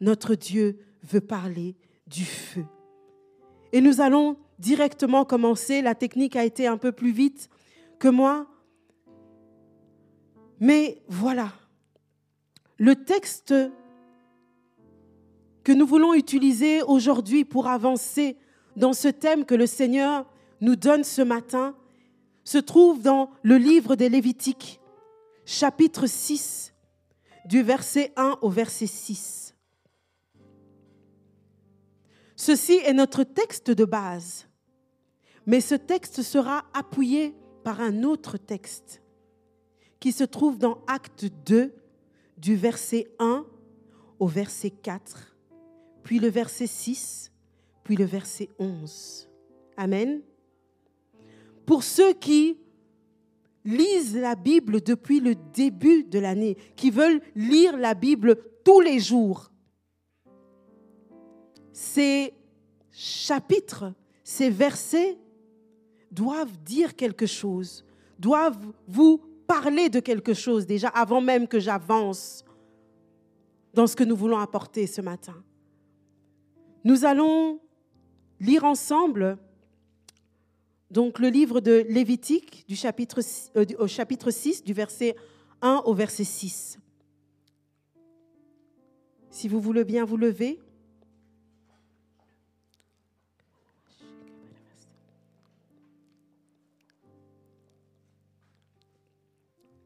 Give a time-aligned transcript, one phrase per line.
[0.00, 2.64] notre Dieu veut parler du feu.
[3.72, 5.82] Et nous allons directement commencer.
[5.82, 7.48] La technique a été un peu plus vite
[7.98, 8.46] que moi.
[10.60, 11.52] Mais voilà,
[12.78, 13.54] le texte
[15.62, 18.36] que nous voulons utiliser aujourd'hui pour avancer
[18.76, 20.26] dans ce thème que le Seigneur
[20.60, 21.76] nous donne ce matin
[22.44, 24.80] se trouve dans le livre des Lévitiques,
[25.44, 26.72] chapitre 6,
[27.48, 29.54] du verset 1 au verset 6.
[32.36, 34.46] Ceci est notre texte de base,
[35.46, 39.02] mais ce texte sera appuyé par un autre texte
[39.98, 41.74] qui se trouve dans Acte 2,
[42.36, 43.46] du verset 1
[44.18, 45.34] au verset 4,
[46.02, 47.32] puis le verset 6,
[47.82, 49.26] puis le verset 11.
[49.78, 50.20] Amen.
[51.64, 52.58] Pour ceux qui
[53.68, 58.98] lisent la Bible depuis le début de l'année, qui veulent lire la Bible tous les
[58.98, 59.50] jours.
[61.72, 62.32] Ces
[62.90, 63.92] chapitres,
[64.24, 65.18] ces versets
[66.10, 67.84] doivent dire quelque chose,
[68.18, 72.44] doivent vous parler de quelque chose déjà avant même que j'avance
[73.74, 75.44] dans ce que nous voulons apporter ce matin.
[76.84, 77.60] Nous allons
[78.40, 79.38] lire ensemble
[80.90, 82.66] donc le livre de Lévitique
[83.56, 85.16] euh, au chapitre 6, du verset
[85.60, 86.78] 1 au verset 6.
[89.30, 90.58] Si vous voulez bien vous lever.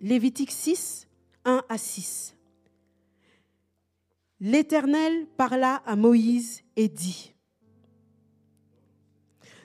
[0.01, 1.07] Lévitique 6,
[1.45, 2.37] 1 à 6.
[4.41, 7.32] L'Éternel parla à Moïse et dit,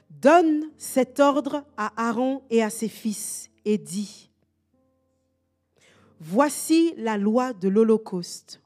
[0.10, 4.30] Donne cet ordre à Aaron et à ses fils et dis,
[6.20, 8.62] Voici la loi de l'Holocauste.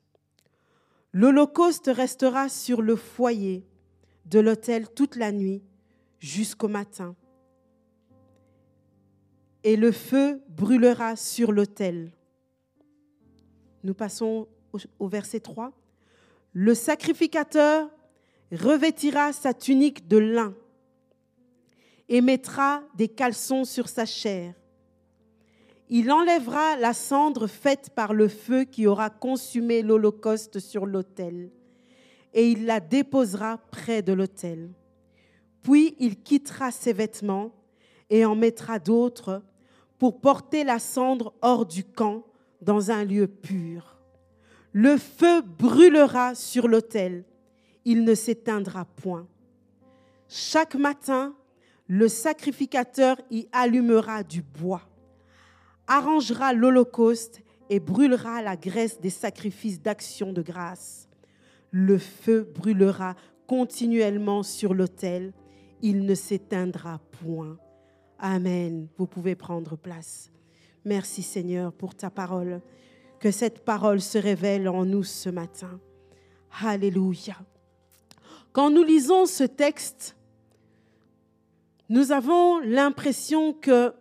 [1.12, 3.66] L'Holocauste restera sur le foyer
[4.26, 5.62] de l'autel toute la nuit
[6.20, 7.16] jusqu'au matin.
[9.64, 12.12] Et le feu brûlera sur l'autel.
[13.84, 14.48] Nous passons
[15.00, 15.74] au verset 3.
[16.54, 17.90] Le sacrificateur
[18.52, 20.56] revêtira sa tunique de lin
[22.12, 24.54] et mettra des caleçons sur sa chair.
[25.88, 31.50] Il enlèvera la cendre faite par le feu qui aura consumé l'Holocauste sur l'autel,
[32.34, 34.72] et il la déposera près de l'autel.
[35.64, 37.54] Puis il quittera ses vêtements
[38.10, 39.42] et en mettra d'autres
[39.98, 42.26] pour porter la cendre hors du camp
[42.62, 44.02] dans un lieu pur.
[44.74, 47.24] Le feu brûlera sur l'autel,
[47.86, 49.28] il ne s'éteindra point.
[50.28, 51.36] Chaque matin,
[51.94, 54.82] le sacrificateur y allumera du bois,
[55.88, 61.10] arrangera l'holocauste et brûlera la graisse des sacrifices d'action de grâce.
[61.70, 65.34] Le feu brûlera continuellement sur l'autel,
[65.82, 67.58] il ne s'éteindra point.
[68.20, 68.88] Amen.
[68.98, 70.32] Vous pouvez prendre place.
[70.86, 72.62] Merci Seigneur pour ta parole.
[73.20, 75.78] Que cette parole se révèle en nous ce matin.
[76.64, 77.36] Alléluia.
[78.54, 80.16] Quand nous lisons ce texte,
[81.92, 83.94] nous avons l'impression que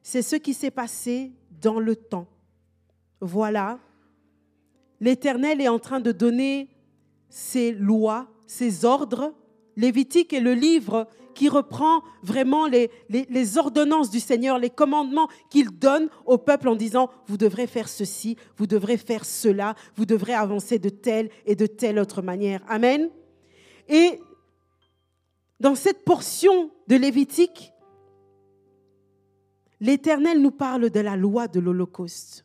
[0.00, 1.30] c'est ce qui s'est passé
[1.60, 2.26] dans le temps.
[3.20, 3.78] Voilà,
[4.98, 6.70] l'Éternel est en train de donner
[7.28, 9.34] ses lois, ses ordres.
[9.76, 15.68] Lévitique est le livre qui reprend vraiment les, les, ordonnances du Seigneur, les commandements qu'il
[15.78, 20.32] donne au peuple en disant, vous devrez faire ceci, vous devrez faire cela, vous devrez
[20.32, 22.62] avancer de telle et de telle autre manière.
[22.68, 23.10] Amen.
[23.86, 24.18] Et
[25.60, 27.72] dans cette portion de Lévitique,
[29.80, 32.44] l'Éternel nous parle de la loi de l'Holocauste.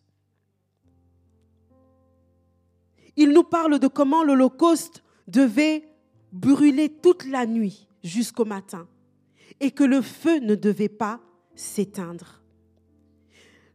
[3.15, 5.87] Il nous parle de comment l'Holocauste devait
[6.31, 8.87] brûler toute la nuit jusqu'au matin
[9.59, 11.19] et que le feu ne devait pas
[11.55, 12.41] s'éteindre.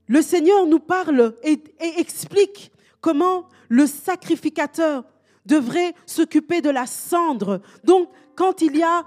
[0.09, 1.63] Le Seigneur nous parle et,
[1.99, 5.05] explique comment le sacrificateur
[5.47, 7.61] devrait s'occuper de la cendre.
[7.85, 9.05] Donc, quand il y a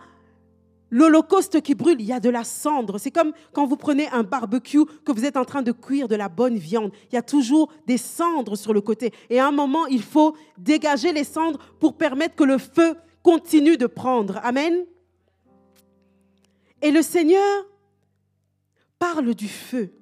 [0.91, 2.97] L'holocauste qui brûle, il y a de la cendre.
[2.97, 6.15] C'est comme quand vous prenez un barbecue, que vous êtes en train de cuire de
[6.15, 6.91] la bonne viande.
[7.09, 9.13] Il y a toujours des cendres sur le côté.
[9.29, 13.77] Et à un moment, il faut dégager les cendres pour permettre que le feu continue
[13.77, 14.41] de prendre.
[14.43, 14.85] Amen.
[16.81, 17.65] Et le Seigneur
[18.99, 19.93] parle du feu.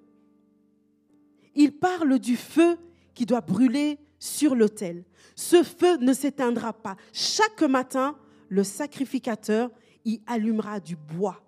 [1.53, 2.77] Il parle du feu
[3.13, 5.03] qui doit brûler sur l'autel.
[5.35, 6.95] Ce feu ne s'éteindra pas.
[7.13, 9.69] Chaque matin, le sacrificateur
[10.05, 11.41] il allumera du bois.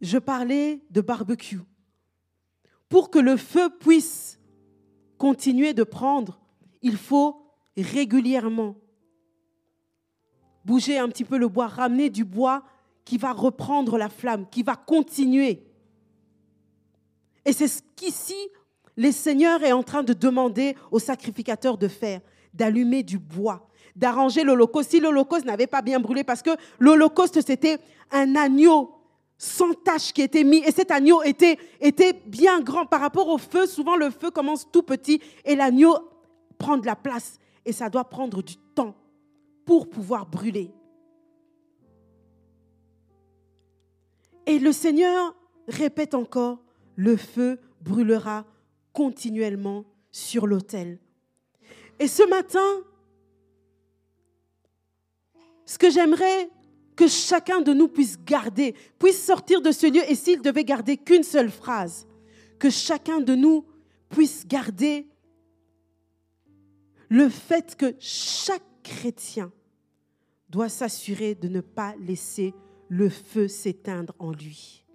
[0.00, 1.60] Je parlais de barbecue.
[2.88, 4.38] Pour que le feu puisse
[5.18, 6.40] continuer de prendre,
[6.82, 8.76] il faut régulièrement
[10.64, 12.62] bouger un petit peu le bois, ramener du bois
[13.04, 15.66] qui va reprendre la flamme, qui va continuer.
[17.44, 18.36] Et c'est ce qu'ici,
[18.96, 22.20] le Seigneur est en train de demander aux sacrificateurs de faire,
[22.52, 23.67] d'allumer du bois,
[23.98, 24.90] d'arranger l'Holocauste.
[24.90, 27.78] Si l'Holocauste n'avait pas bien brûlé, parce que l'Holocauste, c'était
[28.12, 28.94] un agneau
[29.36, 33.38] sans tache qui était mis, et cet agneau était, était bien grand par rapport au
[33.38, 33.66] feu.
[33.66, 35.96] Souvent, le feu commence tout petit, et l'agneau
[36.58, 38.94] prend de la place, et ça doit prendre du temps
[39.64, 40.70] pour pouvoir brûler.
[44.46, 45.34] Et le Seigneur
[45.66, 46.58] répète encore,
[46.96, 48.44] le feu brûlera
[48.92, 50.98] continuellement sur l'autel.
[51.98, 52.64] Et ce matin,
[55.68, 56.48] ce que j'aimerais
[56.96, 60.96] que chacun de nous puisse garder, puisse sortir de ce lieu, et s'il devait garder
[60.96, 62.08] qu'une seule phrase,
[62.58, 63.66] que chacun de nous
[64.08, 65.06] puisse garder
[67.10, 69.52] le fait que chaque chrétien
[70.48, 72.54] doit s'assurer de ne pas laisser
[72.88, 74.86] le feu s'éteindre en lui.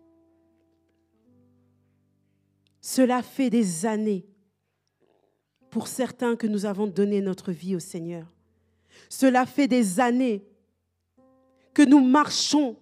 [2.81, 4.25] Cela fait des années
[5.69, 8.25] pour certains que nous avons donné notre vie au Seigneur.
[9.07, 10.43] Cela fait des années
[11.73, 12.77] que nous marchons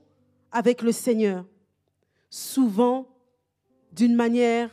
[0.51, 1.45] avec le Seigneur,
[2.29, 3.07] souvent
[3.91, 4.69] d'une manière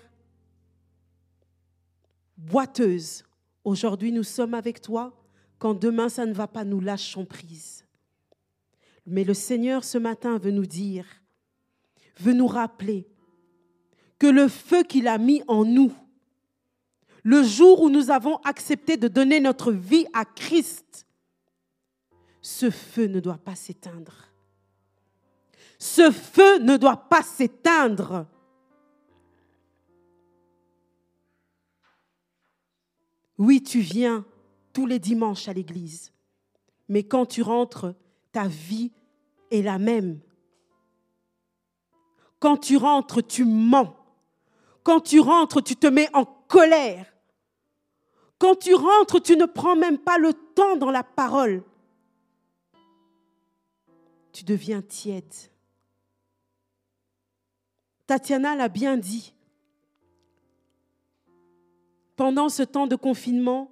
[2.36, 3.24] boiteuse.
[3.64, 5.14] Aujourd'hui, nous sommes avec toi.
[5.58, 7.84] Quand demain, ça ne va pas, nous lâchons prise.
[9.06, 11.06] Mais le Seigneur, ce matin, veut nous dire,
[12.18, 13.08] veut nous rappeler
[14.18, 15.92] que le feu qu'il a mis en nous,
[17.22, 21.06] le jour où nous avons accepté de donner notre vie à Christ,
[22.48, 24.24] ce feu ne doit pas s'éteindre.
[25.78, 28.26] Ce feu ne doit pas s'éteindre.
[33.36, 34.24] Oui, tu viens
[34.72, 36.10] tous les dimanches à l'église,
[36.88, 37.94] mais quand tu rentres,
[38.32, 38.92] ta vie
[39.50, 40.18] est la même.
[42.40, 43.94] Quand tu rentres, tu mens.
[44.82, 47.12] Quand tu rentres, tu te mets en colère.
[48.38, 51.62] Quand tu rentres, tu ne prends même pas le temps dans la parole.
[54.38, 55.34] Tu deviens tiède.
[58.06, 59.34] Tatiana l'a bien dit.
[62.14, 63.68] Pendant ce temps de confinement,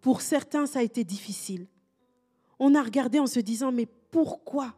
[0.00, 1.66] pour certains, ça a été difficile
[2.58, 4.72] on a regardé en se disant, mais pourquoi?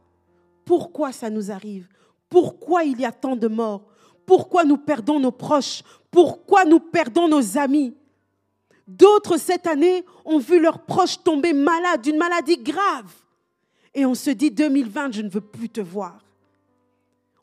[0.64, 1.88] Pourquoi ça nous arrive?
[2.28, 3.84] Pourquoi il y a tant de morts?
[4.26, 5.84] Pourquoi nous perdons nos proches?
[6.10, 7.94] Pourquoi nous perdons nos amis?
[8.88, 13.12] D'autres, cette année, ont vu leurs proches tomber malades d'une maladie grave.
[13.94, 16.24] Et on se dit, 2020, je ne veux plus te voir.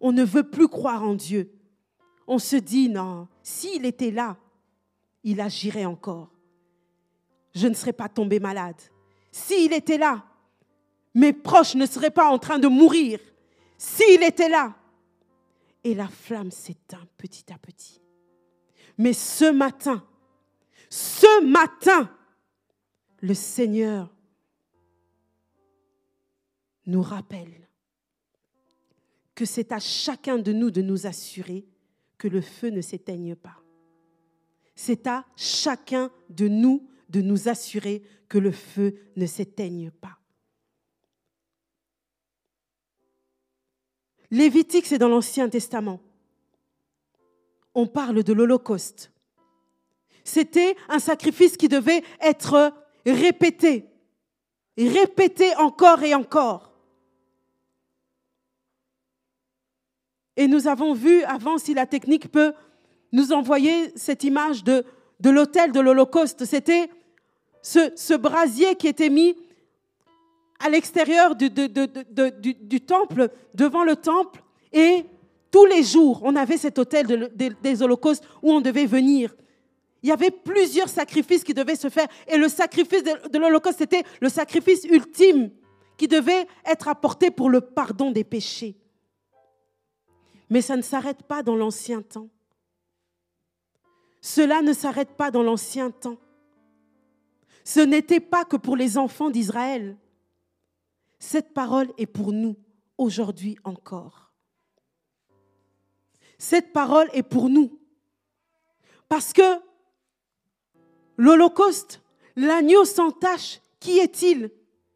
[0.01, 1.51] On ne veut plus croire en Dieu.
[2.28, 4.38] On se dit, non, s'il était là,
[5.24, 6.31] il agirait encore.
[7.54, 8.80] Je ne serais pas tombé malade.
[9.31, 10.24] S'il était là,
[11.13, 13.19] mes proches ne seraient pas en train de mourir
[13.78, 14.75] s'il était là.
[15.84, 18.02] Et la flamme s'éteint petit à petit.
[18.98, 20.04] Mais ce matin,
[20.90, 22.10] ce matin,
[23.22, 24.13] le Seigneur
[26.89, 27.69] nous rappelle
[29.36, 31.65] que c'est à chacun de nous de nous assurer
[32.18, 33.63] que le feu ne s'éteigne pas.
[34.75, 40.18] C'est à chacun de nous de nous assurer que le feu ne s'éteigne pas.
[44.31, 46.02] Lévitique, c'est dans l'Ancien Testament.
[47.73, 49.11] On parle de l'Holocauste.
[50.23, 52.73] C'était un sacrifice qui devait être
[53.06, 53.85] répété,
[54.78, 56.69] répété encore et encore.
[60.40, 62.54] Et nous avons vu avant si la technique peut
[63.12, 64.86] nous envoyer cette image de,
[65.19, 66.46] de l'autel de l'Holocauste.
[66.46, 66.90] C'était
[67.62, 69.36] ce, ce brasier qui était mis
[70.62, 71.52] à l'extérieur du,
[72.80, 74.42] temple, devant le temple,
[74.72, 75.04] et
[75.52, 79.36] tous les jours, on avait cet hôtel des holocaustes où on devait venir.
[80.04, 84.04] Il y avait plusieurs sacrifices qui devaient se faire, et le sacrifice de l'holocauste, c'était
[84.22, 85.50] le sacrifice ultime
[85.98, 88.78] qui devait être apporté pour le pardon des péchés.
[90.49, 92.29] Mais ça ne s'arrête pas dans l'ancien temps.
[94.21, 96.18] Cela ne s'arrête pas dans l'ancien temps.
[97.63, 99.97] Ce n'était pas que pour les enfants d'Israël.
[101.19, 102.56] Cette parole est pour nous
[102.97, 104.31] aujourd'hui encore.
[106.37, 107.79] Cette parole est pour nous.
[109.07, 109.59] Parce que
[111.18, 112.01] l'Holocauste,
[112.35, 114.51] l'agneau sans tache, qui est-il?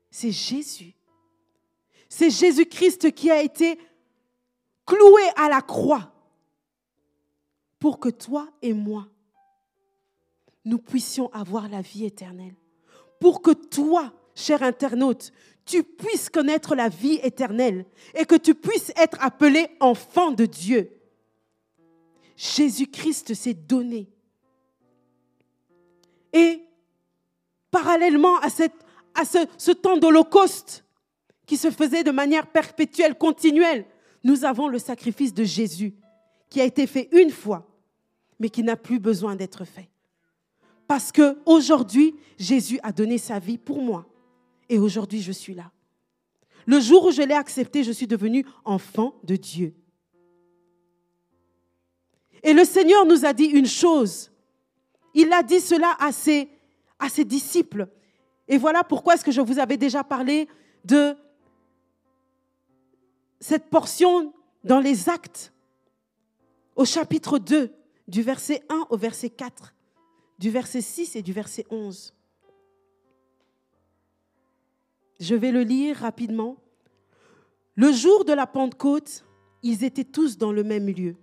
[0.09, 0.95] C'est Jésus.
[2.07, 3.77] C'est Jésus-Christ qui a été
[4.85, 6.11] cloué à la croix
[7.79, 9.07] pour que toi et moi,
[10.65, 12.55] nous puissions avoir la vie éternelle.
[13.19, 15.33] Pour que toi, cher internaute,
[15.65, 20.97] tu puisses connaître la vie éternelle et que tu puisses être appelé enfant de Dieu.
[22.35, 24.09] Jésus-Christ s'est donné.
[26.31, 26.63] Et
[27.69, 30.83] parallèlement à, ce temps d'Holocauste
[31.45, 33.85] qui se faisait de manière perpétuelle, continuelle,
[34.23, 35.93] nous avons le sacrifice de Jésus
[36.49, 37.67] qui a été fait une fois,
[38.39, 39.89] mais qui n'a plus besoin d'être fait.
[40.87, 44.05] Parce que aujourd'hui, Jésus a donné sa vie pour moi.
[44.69, 45.71] Et aujourd'hui, je suis là.
[46.65, 49.73] Le jour où je l'ai accepté, je suis devenu enfant de Dieu.
[52.43, 54.31] Et le Seigneur nous a dit une chose.
[55.13, 56.49] Il a dit cela à ses,
[56.99, 57.87] à ses disciples.
[58.47, 60.47] Et voilà pourquoi est-ce que je vous avais déjà parlé
[60.83, 61.15] de
[63.43, 64.33] cette portion
[64.63, 65.51] dans les actes
[66.77, 67.73] au chapitre 2,
[68.07, 69.75] du verset 1 au verset 4,
[70.39, 72.13] du verset 6 et du verset 11.
[75.19, 76.55] Je vais le lire rapidement.
[77.75, 79.25] Le jour de la Pentecôte,
[79.61, 81.17] ils étaient tous dans le même lieu.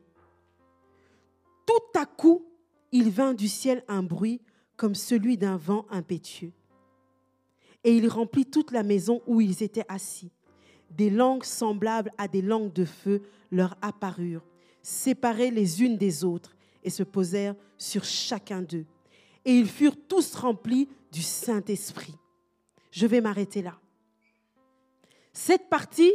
[1.65, 2.45] Tout à coup,
[2.93, 4.43] il vint du ciel un bruit
[4.77, 6.53] comme celui d'un vent impétueux.
[7.83, 10.31] Et il remplit toute la maison où ils étaient assis.
[10.90, 14.44] Des langues semblables à des langues de feu leur apparurent,
[14.82, 18.87] séparées les unes des autres, et se posèrent sur chacun d'eux.
[19.44, 22.16] Et ils furent tous remplis du Saint-Esprit.
[22.90, 23.78] Je vais m'arrêter là.
[25.32, 26.12] Cette partie,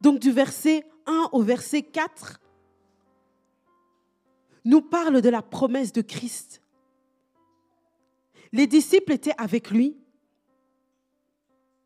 [0.00, 2.40] donc du verset 1 au verset 4,
[4.64, 6.62] nous parle de la promesse de Christ.
[8.52, 9.96] Les disciples étaient avec lui.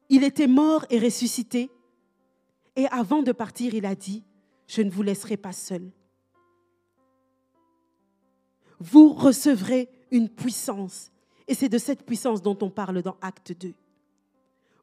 [0.09, 1.71] Il était mort et ressuscité.
[2.77, 4.23] Et avant de partir, il a dit,
[4.67, 5.91] je ne vous laisserai pas seul.
[8.79, 11.11] Vous recevrez une puissance.
[11.49, 13.73] Et c'est de cette puissance dont on parle dans Acte 2.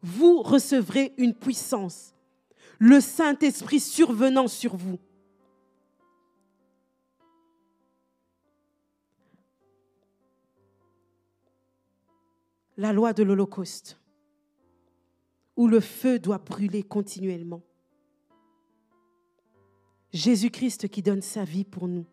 [0.01, 2.13] Vous recevrez une puissance.
[2.79, 4.99] Le Saint-Esprit survenant sur vous.
[12.75, 13.99] La loi de l'Holocauste,
[15.55, 17.61] où le feu doit brûler continuellement.
[20.11, 22.05] Jésus-Christ qui donne sa vie pour nous,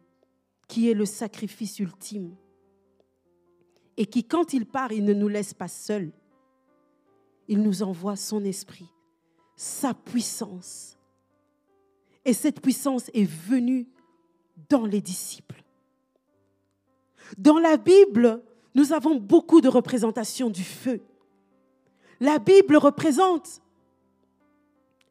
[0.68, 2.34] qui est le sacrifice ultime,
[3.96, 6.10] et qui, quand il part, il ne nous laisse pas seuls.
[7.48, 8.88] Il nous envoie son esprit,
[9.56, 10.96] sa puissance.
[12.24, 13.88] Et cette puissance est venue
[14.68, 15.62] dans les disciples.
[17.36, 18.42] Dans la Bible,
[18.74, 21.02] nous avons beaucoup de représentations du feu.
[22.20, 23.62] La Bible représente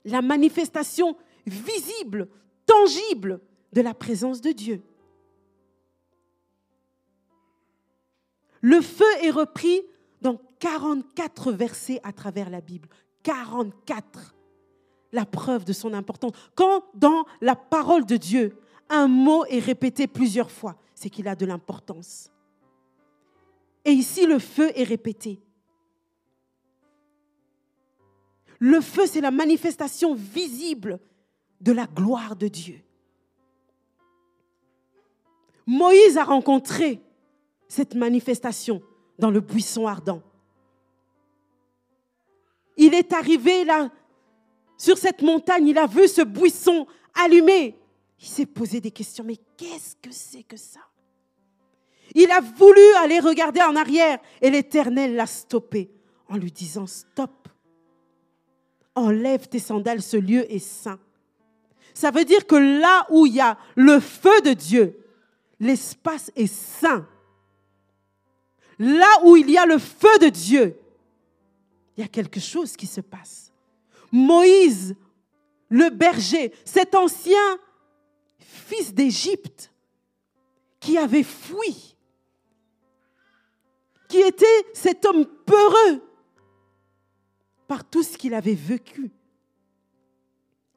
[0.06, 2.30] la manifestation visible
[2.66, 3.42] tangible
[3.74, 4.82] de la présence de Dieu.
[8.62, 9.82] Le feu est repris
[10.22, 12.90] dans 44 versets à travers la Bible.
[13.24, 14.36] 44.
[15.12, 16.34] La preuve de son importance.
[16.56, 18.58] Quand dans la parole de Dieu,
[18.90, 22.30] un mot est répété plusieurs fois, c'est qu'il a de l'importance.
[23.86, 25.40] Et ici, le feu est répété.
[28.60, 31.00] Le feu, c'est la manifestation visible
[31.62, 32.82] de la gloire de Dieu.
[35.66, 37.02] Moïse a rencontré
[37.68, 38.82] cette manifestation
[39.18, 40.22] dans le buisson ardent.
[42.76, 43.92] Il est arrivé là,
[44.78, 47.78] sur cette montagne, il a vu ce buisson allumé.
[48.20, 50.80] Il s'est posé des questions, mais qu'est-ce que c'est que ça?
[52.16, 55.92] Il a voulu aller regarder en arrière et l'Éternel l'a stoppé
[56.28, 57.39] en lui disant, stop,
[59.00, 61.00] enlève tes sandales, ce lieu est saint.
[61.94, 64.98] Ça veut dire que là où il y a le feu de Dieu,
[65.60, 67.08] l'espace est saint.
[68.78, 70.80] Là où il y a le feu de Dieu,
[71.98, 73.52] il y a quelque chose qui se passe.
[74.12, 74.96] Moïse,
[75.70, 77.60] le berger, cet ancien
[78.40, 79.72] fils d'Égypte
[80.80, 81.96] qui avait fui,
[84.08, 86.02] qui était cet homme peureux
[87.70, 89.12] par tout ce qu'il avait vécu,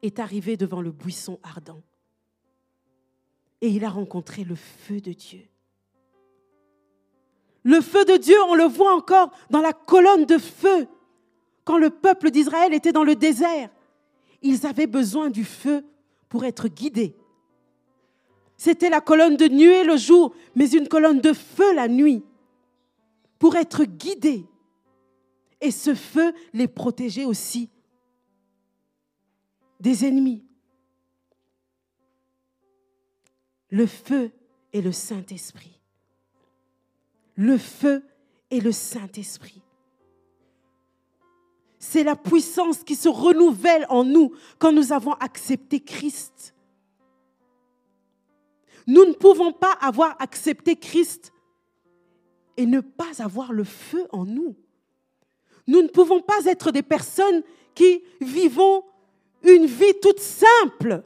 [0.03, 1.81] est arrivé devant le buisson ardent.
[3.63, 5.41] Et il a rencontré le feu de Dieu.
[7.65, 10.87] Le feu de Dieu, on le voit encore dans la colonne de feu.
[11.65, 13.71] Quand le peuple d'Israël était dans le désert,
[14.43, 15.87] ils avaient besoin du feu
[16.29, 17.17] pour être guidés.
[18.59, 22.23] C'était la colonne de nuée le jour, mais une colonne de feu la nuit,
[23.39, 24.45] pour être guidés.
[25.63, 27.71] Et ce feu les protégeait aussi
[29.81, 30.45] des ennemis.
[33.71, 34.31] Le feu
[34.75, 35.79] et le Saint-Esprit.
[37.35, 38.03] le feu
[38.51, 39.63] et le Saint-Esprit.
[41.79, 46.55] C'est la puissance qui se renouvelle en nous quand nous avons accepté Christ.
[48.87, 51.33] Nous ne pouvons pas avoir accepté Christ
[52.57, 54.57] et ne pas avoir le feu en nous.
[55.67, 57.43] Nous ne pouvons pas être des personnes
[57.75, 58.85] qui vivons
[59.43, 61.03] une vie toute simple,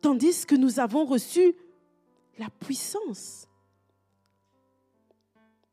[0.00, 1.54] tandis que nous avons reçu
[2.38, 3.46] la puissance.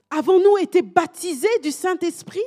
[0.10, 2.40] Avons-nous été baptisés du Saint-Esprit?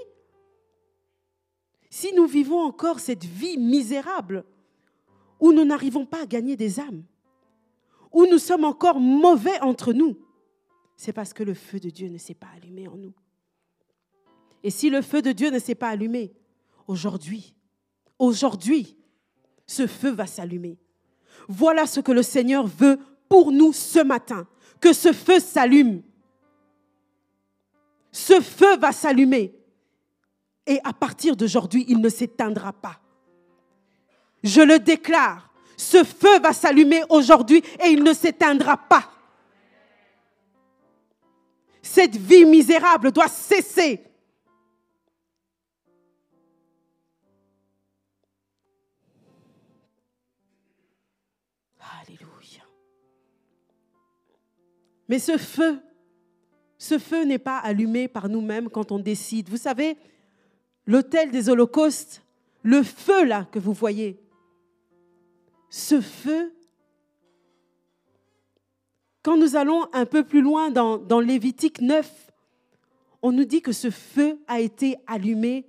[1.91, 4.45] Si nous vivons encore cette vie misérable,
[5.41, 7.05] où nous n'arrivons pas à gagner des âmes,
[8.12, 10.17] où nous sommes encore mauvais entre nous,
[10.97, 13.15] c'est parce que le feu de Dieu ne s'est pas allumé en nous.
[14.62, 16.33] Et si le feu de Dieu ne s'est pas allumé,
[16.87, 17.55] aujourd'hui,
[18.19, 18.97] aujourd'hui,
[19.67, 20.79] ce feu va s'allumer.
[21.49, 22.99] Voilà ce que le Seigneur veut
[23.29, 24.47] pour nous ce matin,
[24.81, 26.02] que ce feu s'allume.
[28.12, 29.55] Ce feu va s'allumer.
[30.67, 33.00] Et à partir d'aujourd'hui, il ne s'éteindra pas.
[34.43, 39.11] Je le déclare, ce feu va s'allumer aujourd'hui et il ne s'éteindra pas.
[41.83, 44.05] Cette vie misérable doit cesser.
[55.11, 55.81] Mais ce feu,
[56.79, 59.49] ce feu n'est pas allumé par nous-mêmes quand on décide.
[59.49, 59.99] Vous savez,
[60.87, 62.23] l'autel des holocaustes,
[62.62, 64.23] le feu là que vous voyez,
[65.69, 66.55] ce feu,
[69.23, 72.33] quand nous allons un peu plus loin dans, dans Lévitique 9,
[73.21, 75.67] on nous dit que ce feu a été allumé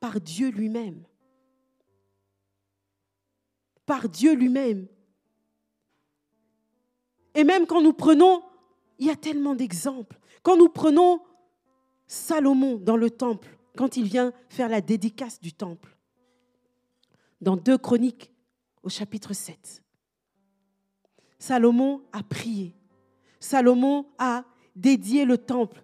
[0.00, 1.04] par Dieu lui-même.
[3.86, 4.88] Par Dieu lui-même.
[7.34, 8.42] Et même quand nous prenons,
[8.98, 10.18] il y a tellement d'exemples.
[10.42, 11.20] Quand nous prenons
[12.06, 15.96] Salomon dans le temple, quand il vient faire la dédicace du temple,
[17.40, 18.30] dans 2 Chroniques
[18.82, 19.82] au chapitre 7,
[21.38, 22.74] Salomon a prié.
[23.38, 24.44] Salomon a
[24.76, 25.82] dédié le temple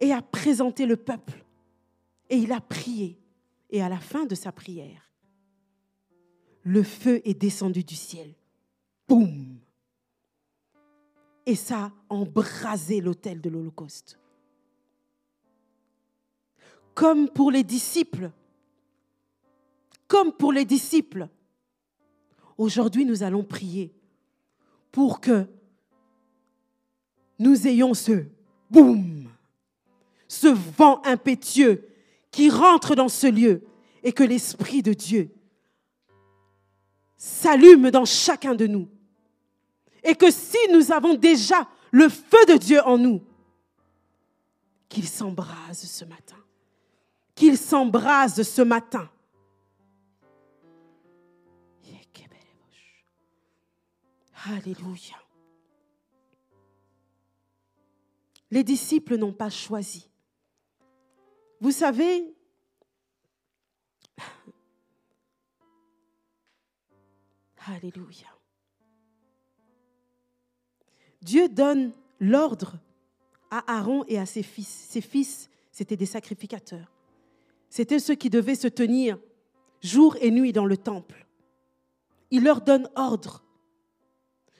[0.00, 1.44] et a présenté le peuple.
[2.30, 3.20] Et il a prié.
[3.70, 5.10] Et à la fin de sa prière,
[6.62, 8.34] le feu est descendu du ciel.
[9.06, 9.53] Boum
[11.46, 14.18] et ça a embrasé l'autel de l'Holocauste.
[16.94, 18.30] Comme pour les disciples,
[20.06, 21.28] comme pour les disciples,
[22.56, 23.92] aujourd'hui nous allons prier
[24.92, 25.46] pour que
[27.38, 28.24] nous ayons ce
[28.70, 29.28] boum,
[30.28, 31.88] ce vent impétueux
[32.30, 33.62] qui rentre dans ce lieu
[34.02, 35.30] et que l'Esprit de Dieu
[37.16, 38.88] s'allume dans chacun de nous
[40.04, 43.22] et que si nous avons déjà le feu de Dieu en nous,
[44.88, 46.36] qu'il s'embrase ce matin.
[47.34, 49.10] Qu'il s'embrase ce matin.
[54.46, 55.16] Alléluia.
[58.50, 60.10] Les disciples n'ont pas choisi.
[61.60, 62.34] Vous savez,
[67.66, 68.28] Alléluia.
[71.24, 72.74] Dieu donne l'ordre
[73.50, 74.68] à Aaron et à ses fils.
[74.68, 76.92] Ses fils, c'étaient des sacrificateurs.
[77.70, 79.18] C'étaient ceux qui devaient se tenir
[79.82, 81.26] jour et nuit dans le temple.
[82.30, 83.42] Il leur donne ordre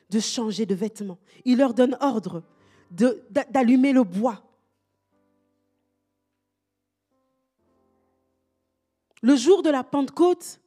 [0.09, 1.19] de changer de vêtements.
[1.45, 2.43] Il leur donne ordre
[2.91, 4.43] d'allumer le bois.
[9.21, 10.61] Le jour de la Pentecôte,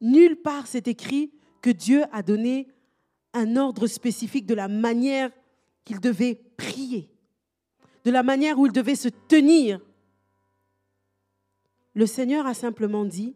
[0.00, 2.68] nulle part c'est écrit que Dieu a donné
[3.32, 5.30] un ordre spécifique de la manière
[5.84, 7.10] qu'il devait prier,
[8.04, 9.80] de la manière où il devait se tenir.
[11.94, 13.34] Le Seigneur a simplement dit,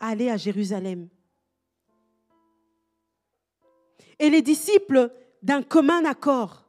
[0.00, 1.08] allez à Jérusalem.
[4.18, 6.64] Et les disciples, d'un commun accord,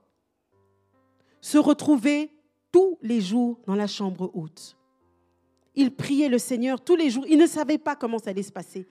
[1.39, 2.29] se retrouvaient
[2.71, 4.75] tous les jours dans la chambre haute.
[5.75, 7.25] Ils priaient le Seigneur tous les jours.
[7.27, 8.85] Ils ne savaient pas comment ça allait se passer.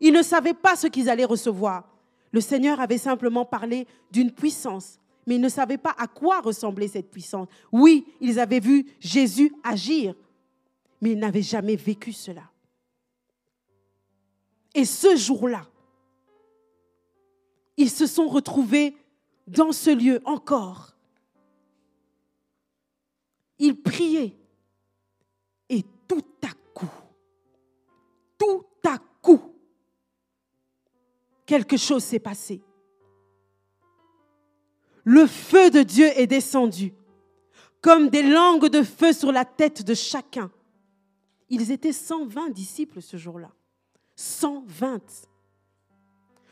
[0.00, 1.88] Ils ne savaient pas ce qu'ils allaient recevoir.
[2.32, 6.88] Le Seigneur avait simplement parlé d'une puissance, mais ils ne savaient pas à quoi ressemblait
[6.88, 7.48] cette puissance.
[7.72, 10.14] Oui, ils avaient vu Jésus agir,
[11.00, 12.42] mais ils n'avaient jamais vécu cela.
[14.74, 15.66] Et ce jour-là,
[17.76, 18.94] ils se sont retrouvés
[19.46, 20.94] dans ce lieu encore.
[23.58, 24.36] Ils priaient.
[25.68, 26.90] Et tout à coup,
[28.38, 29.40] tout à coup,
[31.48, 32.60] quelque chose s'est passé.
[35.04, 36.92] le feu de Dieu est descendu,
[37.80, 40.50] comme des langues de feu sur la tête de chacun.
[41.48, 43.50] Ils étaient 120 disciples ce jour-là.
[44.16, 45.00] 120.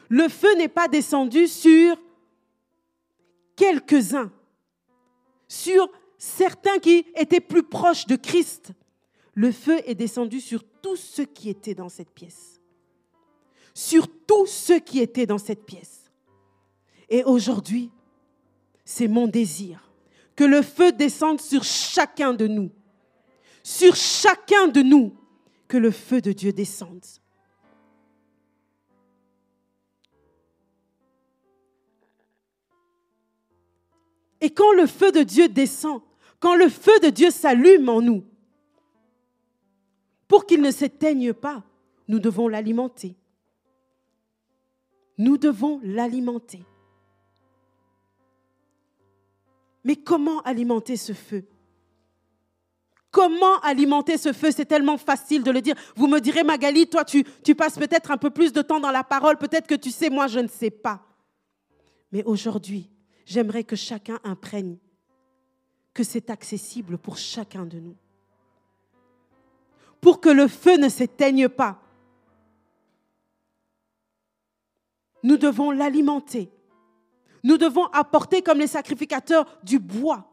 [0.09, 2.01] Le feu n'est pas descendu sur
[3.57, 4.33] quelques-uns,
[5.49, 8.73] sur certains qui étaient plus proches de Christ.
[9.35, 12.56] Le feu est descendu sur tous ceux qui étaient dans cette pièce.
[13.77, 16.11] Sur tous ceux qui étaient dans cette pièce.
[17.11, 17.91] Et aujourd'hui,
[18.87, 19.93] c'est mon désir
[20.35, 22.71] que le feu descende sur chacun de nous.
[23.63, 25.15] Sur chacun de nous,
[25.69, 27.05] que le feu de Dieu descende.
[34.41, 36.01] Et quand le feu de Dieu descend,
[36.41, 38.25] quand le feu de Dieu s'allume en nous,
[40.29, 41.63] pour qu'il ne s'éteigne pas,
[42.09, 43.17] nous devons l'alimenter.
[45.19, 46.63] Nous devons l'alimenter.
[49.85, 51.47] Mais comment alimenter ce feu?
[53.11, 54.51] Comment alimenter ce feu?
[54.51, 55.75] C'est tellement facile de le dire.
[55.95, 58.91] Vous me direz, Magali, toi, tu, tu passes peut-être un peu plus de temps dans
[58.91, 61.03] la parole, peut-être que tu sais, moi, je ne sais pas.
[62.13, 62.91] Mais aujourd'hui,
[63.25, 64.77] j'aimerais que chacun imprègne
[65.95, 67.97] que c'est accessible pour chacun de nous.
[70.01, 71.81] Pour que le feu ne s'éteigne pas,
[75.27, 76.49] nous devons l'alimenter.
[77.43, 80.25] Nous devons apporter comme les sacrificateurs du bois.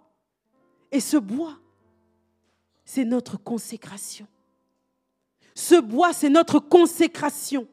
[0.92, 1.58] Et ce bois,
[2.86, 4.28] c'est notre consécration.
[5.56, 7.68] Ce bois, c'est notre consécration.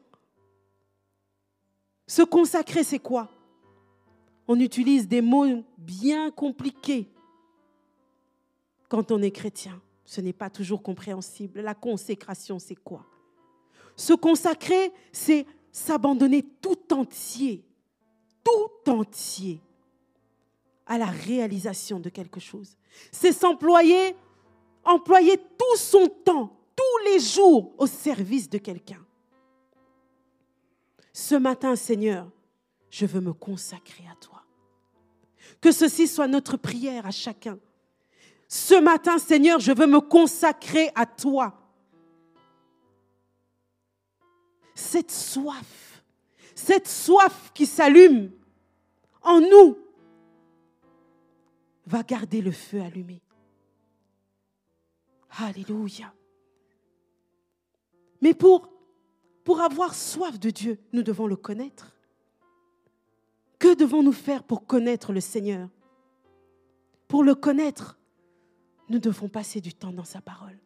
[2.07, 3.29] Se consacrer, c'est quoi?
[4.47, 7.07] On utilise des mots bien compliqués
[8.89, 9.79] quand on est chrétien.
[10.05, 11.61] Ce n'est pas toujours compréhensible.
[11.61, 13.05] La consécration, c'est quoi?
[13.95, 17.63] Se consacrer, c'est s'abandonner tout entier,
[18.43, 19.61] tout entier
[20.85, 22.75] à la réalisation de quelque chose.
[23.11, 24.15] C'est s'employer,
[24.83, 29.03] employer tout son temps, tous les jours au service de quelqu'un.
[31.13, 32.29] Ce matin, Seigneur,
[32.89, 34.43] je veux me consacrer à toi.
[35.61, 37.57] Que ceci soit notre prière à chacun.
[38.47, 41.60] Ce matin, Seigneur, je veux me consacrer à toi.
[44.81, 46.03] Cette soif,
[46.55, 48.31] cette soif qui s'allume
[49.21, 49.77] en nous,
[51.85, 53.21] va garder le feu allumé.
[55.37, 56.11] Alléluia.
[58.21, 58.69] Mais pour,
[59.43, 61.95] pour avoir soif de Dieu, nous devons le connaître.
[63.59, 65.69] Que devons-nous faire pour connaître le Seigneur?
[67.07, 67.99] Pour le connaître,
[68.89, 70.57] nous devons passer du temps dans sa parole.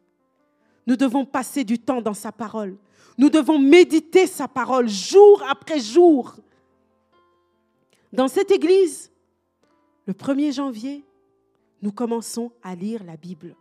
[0.86, 2.76] Nous devons passer du temps dans sa parole.
[3.18, 6.36] Nous devons méditer sa parole jour après jour.
[8.12, 9.10] Dans cette église,
[10.06, 11.04] le 1er janvier,
[11.82, 13.56] nous commençons à lire la Bible.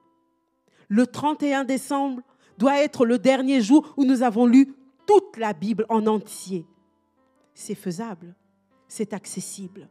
[0.87, 2.21] Le 31 décembre
[2.57, 4.73] doit être le dernier jour où nous avons lu
[5.07, 6.65] toute la Bible en entier.
[7.53, 8.35] C'est faisable,
[8.87, 9.89] c'est accessible.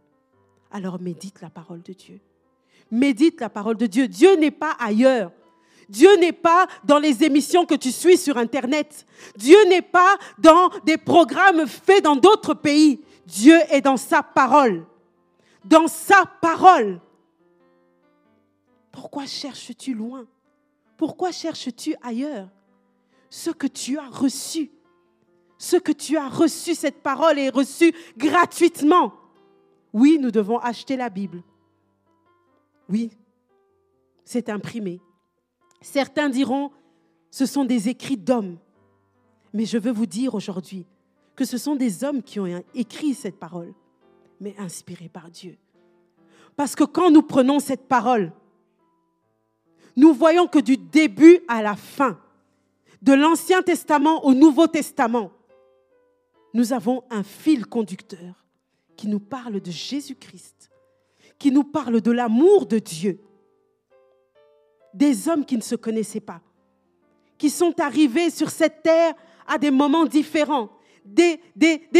[0.71, 2.21] Alors médite la parole de Dieu
[2.91, 4.09] médite la parole de Dieu.
[4.09, 5.33] Dieu n'est pas ailleurs.
[5.89, 9.07] Dieu n'est pas dans les émissions que tu suis sur Internet.
[9.37, 13.01] Dieu n'est pas dans des programmes faits dans d'autres pays.
[13.27, 14.87] Dieu est dans sa parole.
[15.65, 17.01] Dans sa parole.
[18.93, 20.27] Pourquoi cherches-tu loin?
[20.97, 22.49] Pourquoi cherches-tu ailleurs?
[23.29, 24.71] Ce que tu as reçu,
[25.59, 29.13] ce que tu as reçu, cette parole est reçue gratuitement.
[29.93, 31.43] Oui, nous devons acheter la Bible.
[32.89, 33.11] Oui,
[34.25, 35.01] c'est imprimé.
[35.81, 36.71] Certains diront,
[37.31, 38.59] ce sont des écrits d'hommes.
[39.53, 40.87] Mais je veux vous dire aujourd'hui
[41.37, 43.75] que ce sont des hommes qui ont écrit cette parole,
[44.41, 45.57] mais inspirés par Dieu.
[46.57, 48.33] Parce que quand nous prenons cette parole,
[49.97, 52.19] nous voyons que du début à la fin,
[53.03, 55.31] de l'Ancien Testament au Nouveau Testament,
[56.55, 58.47] nous avons un fil conducteur
[58.97, 60.71] qui nous parle de Jésus-Christ
[61.39, 63.21] qui nous parle de l'amour de Dieu.
[64.95, 66.41] Des hommes qui ne se connaissaient pas,
[67.37, 69.15] qui sont arrivés sur cette terre
[69.47, 70.71] à des moments différents,
[71.05, 71.41] des,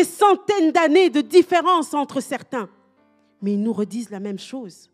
[0.05, 2.71] centaines d'années de différence entre certains.
[3.43, 4.91] Mais ils nous redisent la même chose.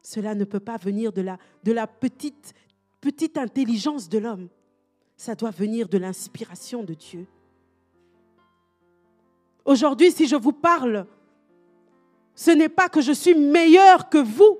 [0.00, 2.54] Cela ne peut pas venir de la, de la petite,
[3.00, 4.48] petite intelligence de l'homme.
[5.16, 7.26] Ça doit venir de l'inspiration de Dieu.
[9.64, 11.06] Aujourd'hui, si je vous parle
[12.34, 14.58] ce n'est pas que je suis meilleur que vous.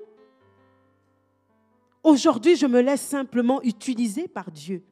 [2.05, 4.83] Aujourd'hui, je me laisse simplement utiliser par Dieu.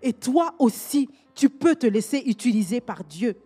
[0.00, 3.36] Et toi aussi, tu peux te laisser utiliser par Dieu.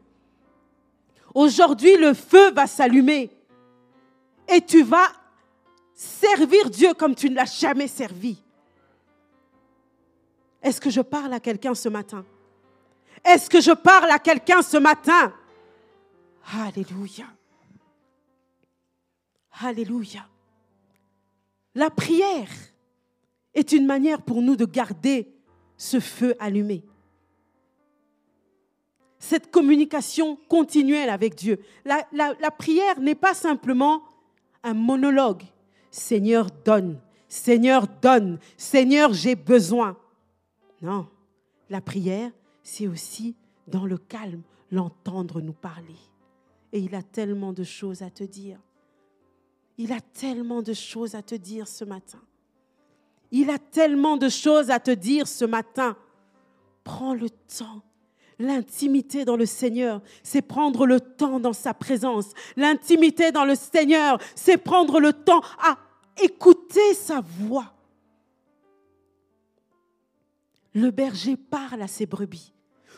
[1.35, 3.29] Aujourd'hui, le feu va s'allumer.
[4.49, 5.09] Et tu vas
[5.95, 8.41] servir Dieu comme tu ne l'as jamais servi.
[10.63, 12.25] Est-ce que je parle à quelqu'un ce matin?
[13.25, 15.35] Est-ce que je parle à quelqu'un ce matin?
[16.55, 17.27] Alléluia.
[19.61, 20.29] Alléluia.
[21.75, 22.47] La prière
[23.57, 25.35] est une manière pour nous de garder
[25.77, 26.85] ce feu allumé.
[29.19, 31.59] Cette communication continuelle avec Dieu.
[31.85, 34.03] La, la prière n'est pas simplement
[34.63, 35.43] un monologue.
[35.91, 37.01] Seigneur, donne.
[37.29, 38.39] Seigneur, donne.
[38.57, 39.97] Seigneur, j'ai besoin.
[40.83, 41.09] Non,
[41.71, 42.31] la prière,
[42.63, 43.35] c'est aussi
[43.67, 45.97] dans le calme, l'entendre nous parler.
[46.73, 48.61] Et il a tellement de choses à te dire.
[49.79, 52.21] Il a tellement de choses à te dire ce matin.
[53.31, 55.97] Il a tellement de choses à te dire ce matin.
[56.85, 57.83] Prends le temps.
[58.39, 62.33] L'intimité dans le Seigneur, c'est prendre le temps dans sa présence.
[62.57, 65.79] L'intimité dans le Seigneur, c'est prendre le temps à
[66.23, 67.73] écouter sa voix.
[70.75, 72.53] Le berger parle à ses brebis.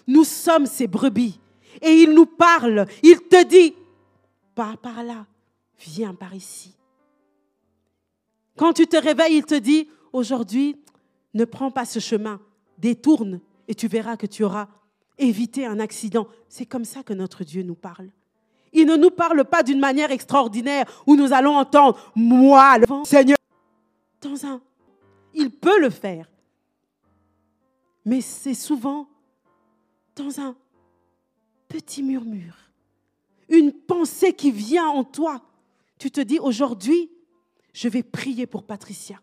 [0.08, 1.38] Nous sommes ses brebis.
[1.80, 2.86] Et il nous parle.
[3.04, 3.74] Il te dit,
[4.56, 5.26] pas par là,
[5.78, 6.74] viens par ici.
[8.56, 9.88] Quand tu te réveilles, il te dit,
[10.18, 10.76] aujourd'hui,
[11.34, 12.40] ne prends pas ce chemin,
[12.78, 14.68] détourne et tu verras que tu auras
[15.18, 16.28] évité un accident.
[16.48, 18.10] C'est comme ça que notre Dieu nous parle.
[18.72, 23.38] Il ne nous parle pas d'une manière extraordinaire où nous allons entendre, moi, le Seigneur,
[24.20, 24.60] dans un...
[25.34, 26.26] Il peut le faire
[28.08, 29.06] mais c'est souvent
[30.16, 30.56] dans un
[31.68, 32.56] petit murmure,
[33.50, 35.42] une pensée qui vient en toi.
[35.98, 37.10] Tu te dis, aujourd'hui,
[37.74, 39.20] je vais prier pour Patricia.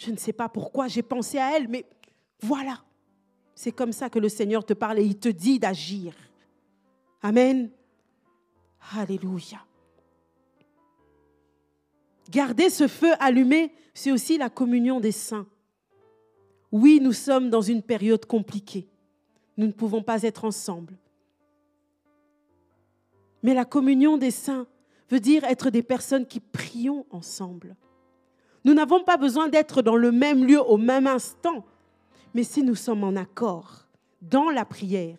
[0.00, 1.84] Je ne sais pas pourquoi j'ai pensé à elle, mais
[2.40, 2.82] voilà.
[3.54, 6.14] C'est comme ça que le Seigneur te parle et il te dit d'agir.
[7.20, 7.70] Amen.
[8.96, 9.58] Alléluia.
[12.30, 15.46] Garder ce feu allumé, c'est aussi la communion des saints.
[16.72, 18.88] Oui, nous sommes dans une période compliquée.
[19.58, 20.96] Nous ne pouvons pas être ensemble.
[23.42, 24.66] Mais la communion des saints
[25.10, 27.76] veut dire être des personnes qui prions ensemble.
[28.64, 31.64] Nous n'avons pas besoin d'être dans le même lieu au même instant.
[32.34, 33.86] Mais si nous sommes en accord
[34.22, 35.18] dans la prière,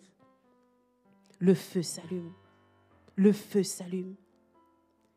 [1.38, 2.32] le feu s'allume.
[3.16, 4.14] Le feu s'allume.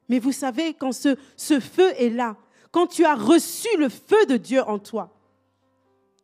[0.10, 2.36] Mais vous savez, quand ce, ce feu est là,
[2.72, 5.14] quand tu as reçu le feu de Dieu en toi,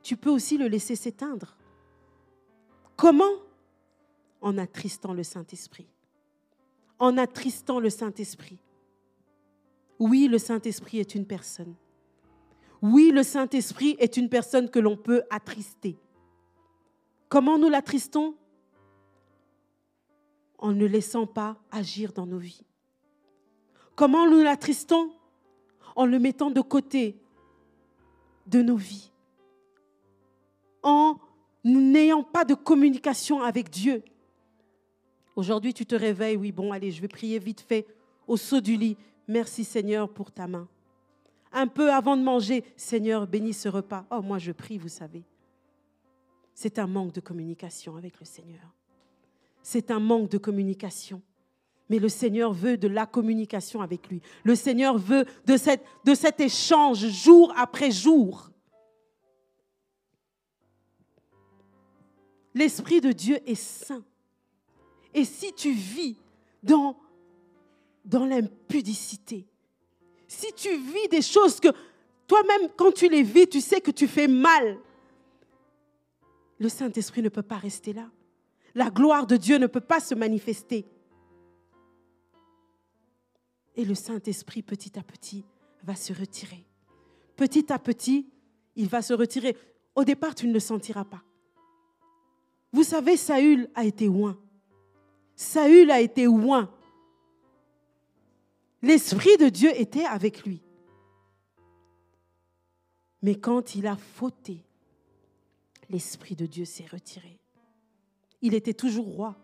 [0.03, 1.55] tu peux aussi le laisser s'éteindre.
[2.95, 3.31] Comment?
[4.41, 5.87] En attristant le Saint-Esprit.
[6.99, 8.59] En attristant le Saint-Esprit.
[9.99, 11.75] Oui, le Saint-Esprit est une personne.
[12.81, 15.97] Oui, le Saint-Esprit est une personne que l'on peut attrister.
[17.29, 18.35] Comment nous l'attristons?
[20.57, 22.65] En ne laissant pas agir dans nos vies.
[23.95, 25.11] Comment nous l'attristons?
[25.95, 27.17] En le mettant de côté
[28.47, 29.11] de nos vies
[30.83, 31.17] en
[31.63, 34.03] n'ayant pas de communication avec Dieu.
[35.35, 37.85] Aujourd'hui, tu te réveilles, oui, bon, allez, je vais prier vite fait
[38.27, 38.97] au saut du lit.
[39.27, 40.67] Merci Seigneur pour ta main.
[41.51, 44.05] Un peu avant de manger, Seigneur, bénis ce repas.
[44.09, 45.23] Oh, moi, je prie, vous savez.
[46.53, 48.73] C'est un manque de communication avec le Seigneur.
[49.61, 51.21] C'est un manque de communication.
[51.89, 54.21] Mais le Seigneur veut de la communication avec lui.
[54.43, 55.57] Le Seigneur veut de,
[56.15, 58.49] cet échange jour après jour.
[62.53, 64.03] L'Esprit de Dieu est saint.
[65.13, 66.15] Et si tu vis
[66.63, 66.97] dans,
[68.05, 69.45] dans l'impudicité,
[70.31, 71.67] si tu vis des choses que
[72.25, 74.77] toi-même, quand tu les vis, tu sais que tu fais mal,
[76.57, 78.09] le Saint-Esprit ne peut pas rester là.
[78.73, 80.85] La gloire de Dieu ne peut pas se manifester.
[83.75, 85.43] Et le Saint-Esprit, petit à petit,
[85.83, 86.65] va se retirer.
[87.35, 88.29] Petit à petit,
[88.77, 89.57] il va se retirer.
[89.95, 91.23] Au départ, tu ne le sentiras pas.
[92.71, 94.39] Vous savez, Saül a été oint.
[95.35, 96.71] Saül a été oint.
[98.81, 100.61] L'Esprit de Dieu était avec lui.
[103.21, 104.63] Mais quand il a fauté,
[105.89, 107.39] l'Esprit de Dieu s'est retiré.
[108.41, 109.35] Il était toujours roi.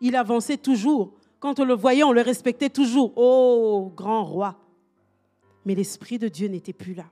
[0.00, 1.14] Il avançait toujours.
[1.40, 3.12] Quand on le voyait, on le respectait toujours.
[3.16, 4.58] Oh, grand roi.
[5.64, 7.10] Mais l'Esprit de Dieu n'était plus là.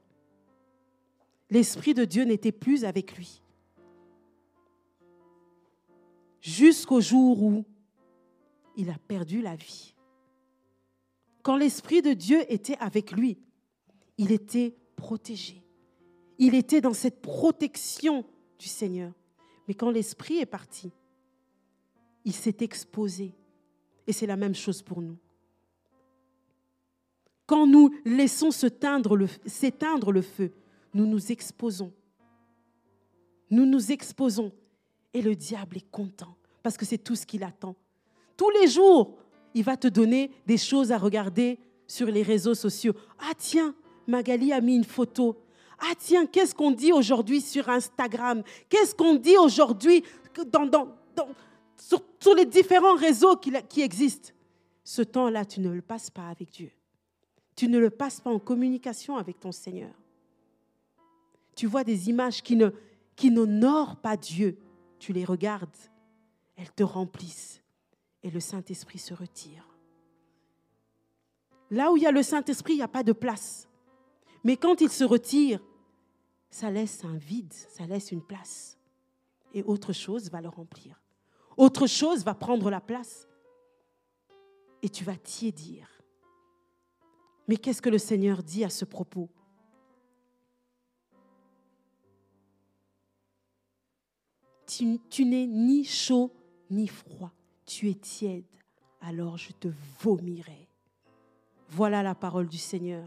[1.49, 3.43] L'Esprit de Dieu n'était plus avec lui
[6.43, 7.65] jusqu'au jour où
[8.77, 9.95] il a perdu la vie.
[11.43, 13.39] Quand l'Esprit de Dieu était avec lui,
[14.19, 15.63] il était protégé.
[16.39, 18.25] Il était dans cette protection
[18.59, 19.13] du Seigneur.
[19.67, 20.93] Mais quand l'Esprit est parti,
[22.25, 23.35] il s'est exposé
[24.07, 25.17] Et c'est la même chose pour nous.
[27.47, 30.53] Quand nous laissons s'éteindre le, feu,
[30.95, 31.93] nous nous exposons.
[33.51, 34.53] Nous nous exposons.
[35.13, 37.77] Et le diable est content parce que c'est tout ce qu'il attend.
[38.37, 39.19] Tous les jours,
[39.55, 42.95] il va te donner des choses à regarder sur les réseaux sociaux.
[43.19, 43.75] Ah tiens,
[44.07, 45.37] Magali a mis une photo.
[45.79, 48.43] Ah tiens, qu'est-ce qu'on dit aujourd'hui sur Instagram?
[48.69, 50.05] Qu'est-ce qu'on dit aujourd'hui
[51.77, 54.31] sur, les différents réseaux qui, existent?
[54.85, 56.71] Ce temps-là, tu ne le passes pas avec Dieu.
[57.57, 59.93] Tu ne le passes pas en communication avec ton Seigneur.
[61.55, 64.57] Tu vois des images qui n'honorent pas Dieu.
[64.99, 65.77] Tu les regardes,
[66.57, 67.62] elles te remplissent
[68.23, 69.67] et le Saint-Esprit se retire.
[71.71, 73.69] Là où il y a le Saint-Esprit, il n'y a pas de place.
[74.45, 75.61] Mais quand il se retire,
[76.51, 78.79] ça laisse un vide, ça laisse une place.
[79.55, 81.01] Et autre chose va le remplir.
[81.57, 83.27] Autre chose va prendre la place.
[84.83, 85.89] Et tu vas tiédir.
[87.49, 89.29] Mais qu'est-ce que le Seigneur dit à ce propos?
[94.67, 96.33] Tu, tu n'es ni chaud
[96.71, 97.33] ni froid,
[97.67, 98.45] tu es tiède,
[99.01, 99.69] alors je te
[100.01, 100.69] vomirai.
[101.69, 103.05] Voilà la parole du Seigneur.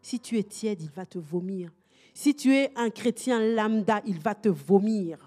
[0.00, 1.70] Si tu es tiède, il va te vomir.
[2.14, 5.18] Si tu es un chrétien lambda, il va te vomir.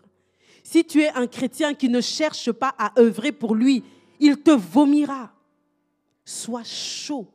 [0.64, 3.84] Si tu es un chrétien qui ne cherche pas à œuvrer pour lui,
[4.20, 5.32] il te vomira.
[6.26, 7.28] Sois chaud,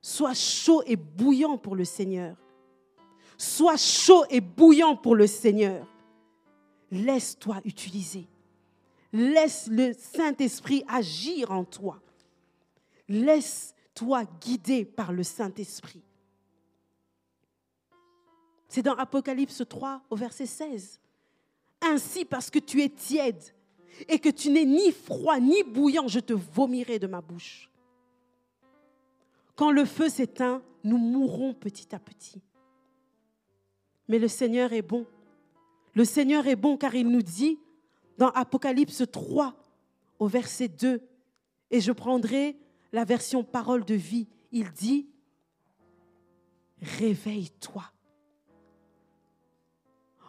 [0.00, 2.36] sois chaud et bouillant pour le Seigneur.
[3.38, 5.86] Sois chaud et bouillant pour le Seigneur.
[6.90, 8.26] Laisse-toi utiliser.
[9.12, 12.00] Laisse le Saint-Esprit agir en toi.
[13.08, 16.02] Laisse-toi guider par le Saint-Esprit.
[18.68, 21.00] C'est dans Apocalypse 3 au verset 16.
[21.82, 23.42] Ainsi, parce que tu es tiède
[24.08, 27.68] et que tu n'es ni froid ni bouillant, je te vomirai de ma bouche.
[29.56, 32.40] Quand le feu s'éteint, nous mourrons petit à petit.
[34.08, 35.06] Mais le Seigneur est bon.
[35.94, 37.58] Le Seigneur est bon car il nous dit
[38.20, 39.56] dans Apocalypse 3
[40.18, 41.00] au verset 2,
[41.70, 42.58] et je prendrai
[42.92, 45.08] la version parole de vie, il dit,
[46.82, 47.90] réveille-toi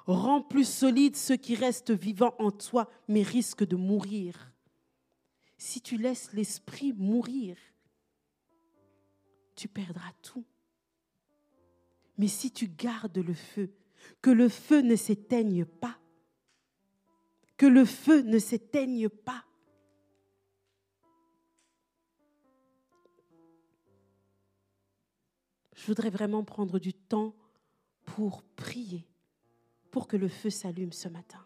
[0.07, 4.53] Rends plus solide ceux qui restent vivants en toi, mais risquent de mourir.
[5.57, 7.57] Si tu laisses l'esprit mourir,
[9.53, 10.45] tu perdras tout.
[12.17, 13.73] Mais si tu gardes le feu,
[14.21, 16.00] que le feu ne s'éteigne pas,
[17.61, 19.45] que le feu ne s'éteigne pas.
[25.75, 27.35] Je voudrais vraiment prendre du temps
[28.03, 29.07] pour prier
[29.91, 31.45] pour que le feu s'allume ce matin.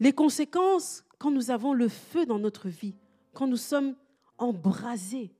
[0.00, 2.96] Les conséquences quand nous avons le feu dans notre vie,
[3.34, 3.94] quand nous sommes
[4.38, 5.34] embrasés,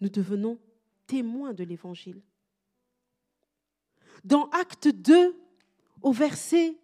[0.00, 0.58] nous devenons
[1.06, 2.22] témoins de l'Évangile.
[4.24, 5.47] Dans Acte 2,
[6.02, 6.78] au verset,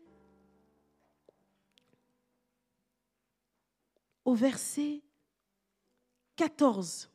[4.24, 5.02] au verset
[6.36, 7.10] 14,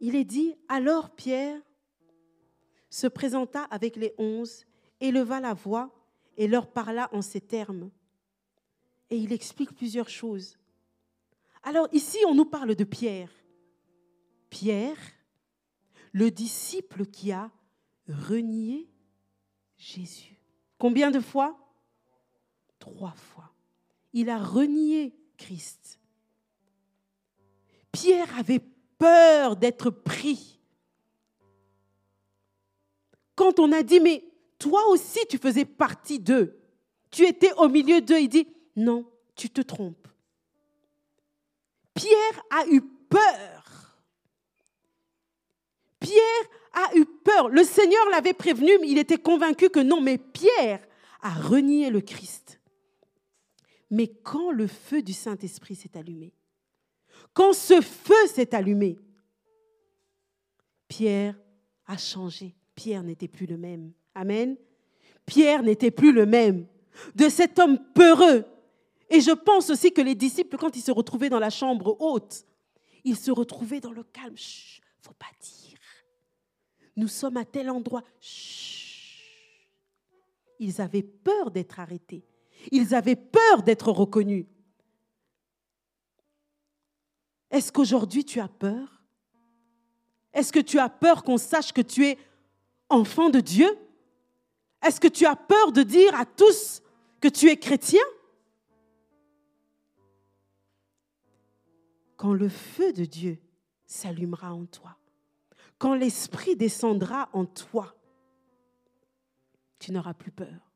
[0.00, 1.60] il est dit, alors Pierre
[2.88, 4.66] se présenta avec les onze,
[5.00, 5.94] éleva la voix
[6.36, 7.90] et leur parla en ces termes.
[9.10, 10.58] Et il explique plusieurs choses.
[11.62, 13.30] Alors ici, on nous parle de Pierre.
[14.48, 14.96] Pierre,
[16.12, 17.50] le disciple qui a
[18.10, 18.88] renié
[19.76, 20.36] Jésus.
[20.78, 21.56] Combien de fois?
[22.78, 23.52] Trois fois.
[24.12, 26.00] Il a renié Christ.
[27.92, 28.62] Pierre avait
[28.98, 30.60] peur d'être pris.
[33.34, 34.24] Quand on a dit, mais
[34.58, 36.58] toi aussi tu faisais partie d'eux,
[37.10, 38.46] tu étais au milieu d'eux, il dit,
[38.76, 40.08] non, tu te trompes.
[41.94, 43.59] Pierre a eu peur.
[46.00, 47.48] Pierre a eu peur.
[47.48, 50.80] Le Seigneur l'avait prévenu, mais il était convaincu que non, mais Pierre
[51.22, 52.60] a renié le Christ.
[53.90, 56.32] Mais quand le feu du Saint-Esprit s'est allumé,
[57.34, 58.98] quand ce feu s'est allumé,
[60.88, 61.36] Pierre
[61.86, 62.54] a changé.
[62.74, 63.92] Pierre n'était plus le même.
[64.14, 64.56] Amen.
[65.26, 66.66] Pierre n'était plus le même.
[67.14, 68.44] De cet homme peureux.
[69.08, 72.44] Et je pense aussi que les disciples, quand ils se retrouvaient dans la chambre haute,
[73.04, 74.36] ils se retrouvaient dans le calme.
[74.36, 75.69] Chut, faut pas dire.
[77.00, 78.04] Nous sommes à tel endroit.
[78.20, 79.70] Chut.
[80.58, 82.26] Ils avaient peur d'être arrêtés.
[82.70, 84.44] Ils avaient peur d'être reconnus.
[87.50, 89.02] Est-ce qu'aujourd'hui tu as peur?
[90.34, 92.18] Est-ce que tu as peur qu'on sache que tu es
[92.90, 93.78] enfant de Dieu?
[94.82, 96.82] Est-ce que tu as peur de dire à tous
[97.18, 98.04] que tu es chrétien?
[102.18, 103.38] Quand le feu de Dieu
[103.86, 104.99] s'allumera en toi,
[105.80, 107.96] quand l'Esprit descendra en toi,
[109.78, 110.70] tu n'auras plus peur.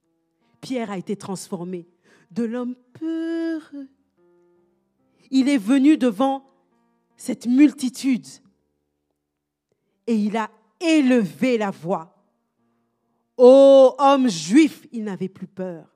[0.62, 1.86] Pierre a été transformé
[2.30, 3.90] de l'homme peureux.
[5.30, 6.46] Il est venu devant
[7.18, 8.26] cette multitude
[10.06, 10.50] et il a
[10.80, 12.16] élevé la voix.
[13.36, 15.94] Ô homme juif, il n'avait plus peur.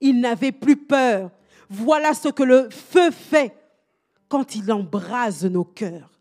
[0.00, 1.30] Il n'avait plus peur.
[1.68, 3.54] Voilà ce que le feu fait
[4.30, 6.13] quand il embrase nos cœurs.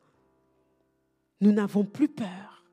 [1.44, 2.64] Nous n'avons plus peur.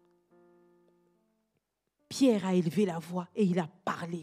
[2.09, 4.23] Pierre a élevé la voix et il a parlé.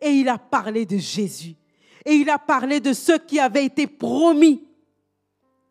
[0.00, 1.56] Et il a parlé de Jésus.
[2.04, 4.62] Et il a parlé de ce qui avait été promis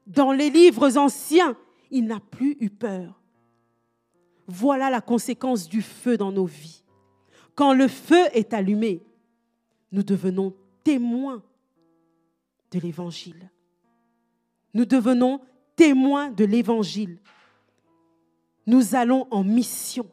[0.06, 1.56] dans les livres anciens.
[1.92, 3.22] Il n'a plus eu peur.
[4.48, 6.84] Voilà la conséquence du feu dans nos vies.
[7.56, 9.02] Quand le feu est allumé,
[9.94, 10.54] nous devenons
[10.84, 11.42] témoins
[12.72, 13.50] de l'Évangile.
[14.74, 15.40] Nous devenons
[15.78, 17.18] témoins de l'Évangile.
[18.68, 20.08] Nous allons en mission.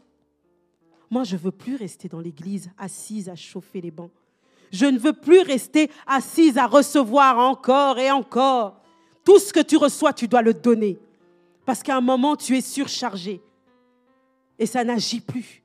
[1.11, 4.11] Moi, je ne veux plus rester dans l'église assise à chauffer les bancs.
[4.71, 8.81] Je ne veux plus rester assise à recevoir encore et encore.
[9.25, 10.99] Tout ce que tu reçois, tu dois le donner.
[11.65, 13.43] Parce qu'à un moment, tu es surchargé
[14.59, 15.63] et ça n'agit plus.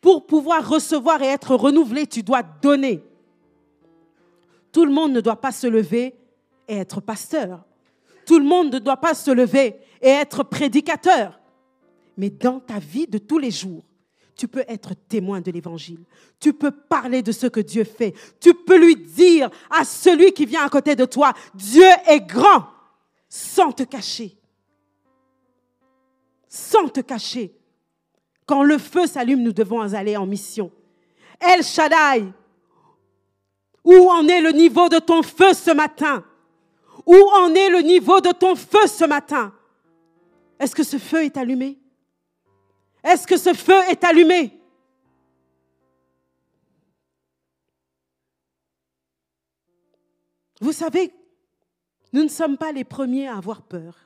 [0.00, 3.02] Pour pouvoir recevoir et être renouvelé, tu dois donner.
[4.70, 6.14] Tout le monde ne doit pas se lever
[6.68, 7.64] et être pasteur.
[8.26, 11.40] Tout le monde ne doit pas se lever et être prédicateur.
[12.16, 13.84] Mais dans ta vie de tous les jours,
[14.36, 16.00] tu peux être témoin de l'évangile.
[16.40, 18.14] Tu peux parler de ce que Dieu fait.
[18.40, 22.66] Tu peux lui dire à celui qui vient à côté de toi, Dieu est grand,
[23.28, 24.36] sans te cacher.
[26.48, 27.54] Sans te cacher.
[28.46, 30.70] Quand le feu s'allume, nous devons aller en mission.
[31.40, 32.24] El Shaddai,
[33.84, 36.24] où en est le niveau de ton feu ce matin?
[37.06, 39.52] Où en est le niveau de ton feu ce matin?
[40.58, 41.78] Est-ce que ce feu est allumé?
[43.04, 44.58] Est-ce que ce feu est allumé?
[50.60, 51.12] Vous savez,
[52.12, 54.04] nous ne sommes pas les premiers à avoir peur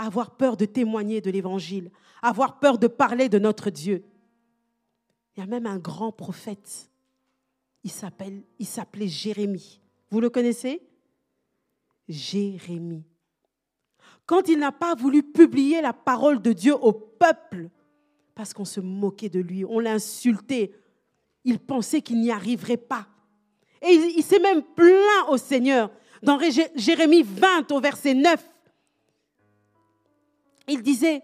[0.00, 1.90] avoir peur de témoigner de l'Évangile,
[2.22, 4.04] avoir peur de parler de notre Dieu.
[5.36, 6.90] Il y a même un grand prophète,
[7.84, 9.80] il s'appelle, il s'appelait Jérémie.
[10.10, 10.82] Vous le connaissez?
[12.08, 13.04] Jérémie.
[14.26, 17.68] Quand il n'a pas voulu publier la parole de Dieu au peuple,
[18.40, 20.72] parce qu'on se moquait de lui, on l'insultait,
[21.44, 23.06] il pensait qu'il n'y arriverait pas.
[23.82, 25.90] Et il, s'est même plaint au Seigneur.
[26.22, 26.38] Dans
[26.74, 28.42] Jérémie 20 au verset 9,
[30.68, 31.22] il disait,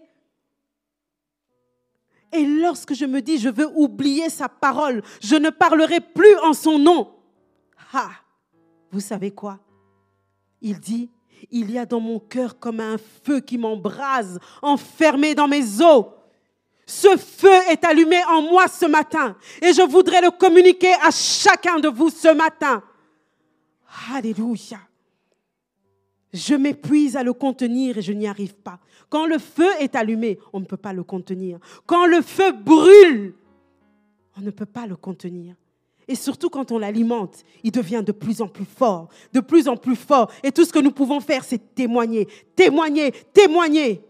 [2.31, 6.53] et lorsque je me dis, je veux oublier sa parole, je ne parlerai plus en
[6.53, 7.15] son nom.
[7.93, 8.11] Ah,
[8.91, 9.59] vous savez quoi?
[10.61, 11.09] Il dit,
[11.49, 16.05] il y a dans mon cœur comme un feu qui m'embrase, enfermé dans mes os.
[16.87, 21.79] Ce feu est allumé en moi ce matin et je voudrais le communiquer à chacun
[21.79, 22.81] de vous ce matin.
[24.13, 24.79] Alléluia.
[26.33, 28.79] Je m'épuise à le contenir et je n'y arrive pas.
[29.09, 31.59] Quand le feu est allumé, on ne peut pas le contenir.
[31.85, 33.33] Quand le feu brûle,
[34.37, 35.55] on ne peut pas le contenir.
[36.07, 39.75] Et surtout quand on l'alimente, il devient de plus en plus fort, de plus en
[39.75, 40.31] plus fort.
[40.41, 44.06] Et tout ce que nous pouvons faire, c'est témoigner, témoigner, témoigner.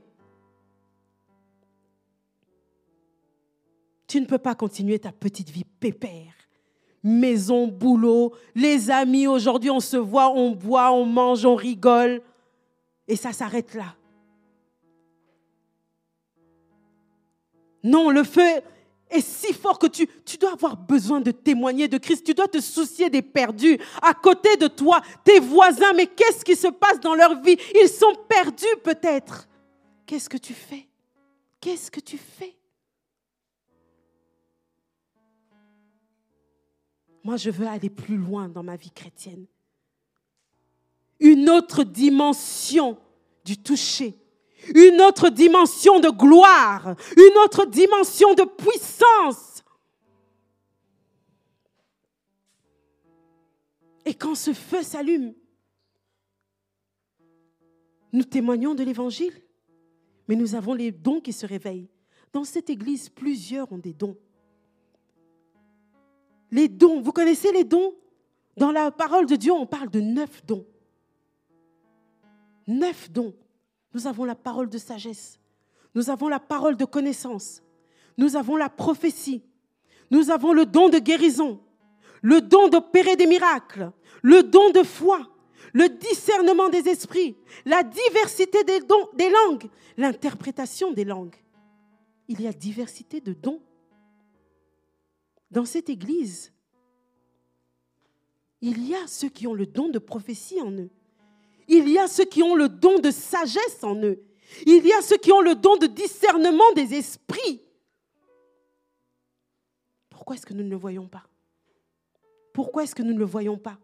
[4.08, 6.34] Tu ne peux pas continuer ta petite vie pépère.
[7.04, 12.22] Maison, boulot, les amis, aujourd'hui on se voit, on boit, on mange, on rigole.
[13.08, 13.96] Et ça s'arrête là.
[17.84, 18.62] Non, le feu
[19.10, 22.26] est si fort que tu, tu dois avoir besoin de témoigner de Christ.
[22.26, 23.78] Tu dois te soucier des perdus.
[24.02, 27.58] À côté de toi, tes voisins, mais qu'est-ce qui se passe dans leur vie?
[27.82, 29.48] Ils sont perdus peut-être.
[30.06, 30.88] Qu'est-ce que tu fais?
[31.62, 32.57] Qu'est-ce que tu fais?
[37.24, 39.46] Moi, je veux aller plus loin dans ma vie chrétienne.
[41.20, 42.98] Une autre dimension
[43.44, 44.20] du toucher
[44.76, 49.64] une autre dimension de gloire, une autre dimension de puissance.
[54.06, 55.34] Et quand ce feu s'allume,
[58.14, 59.34] nous témoignons de l'Évangile,
[60.28, 61.90] mais nous avons les dons qui se réveillent.
[62.34, 64.18] Dans cette église, plusieurs ont des dons.
[66.52, 67.94] Les dons, vous connaissez les dons?
[68.56, 70.66] Dans la parole de Dieu, on parle de neuf dons.
[72.68, 73.34] Neuf dons.
[73.94, 75.40] Nous avons la parole de sagesse.
[75.96, 77.62] Nous avons la parole de connaissance.
[78.18, 79.44] Nous avons la prophétie.
[80.12, 81.60] Nous avons le don de guérison,
[82.22, 83.92] le don d'opérer des miracles,
[84.22, 85.28] le don de foi,
[85.74, 87.36] le discernement des esprits,
[87.66, 91.36] la diversité des, dons, des langues, l'interprétation des langues.
[92.28, 93.62] Il y a diversité de dons.
[95.52, 96.52] Dans cette Église,
[98.62, 100.90] il y a ceux qui ont le don de prophétie en eux.
[101.68, 104.24] Il y a ceux qui ont le don de sagesse en eux.
[104.66, 107.62] Il y a ceux qui ont le don de discernement des esprits.
[110.10, 111.24] Pourquoi est-ce que nous ne le voyons pas?
[112.54, 113.78] Pourquoi est-ce que nous ne le voyons pas?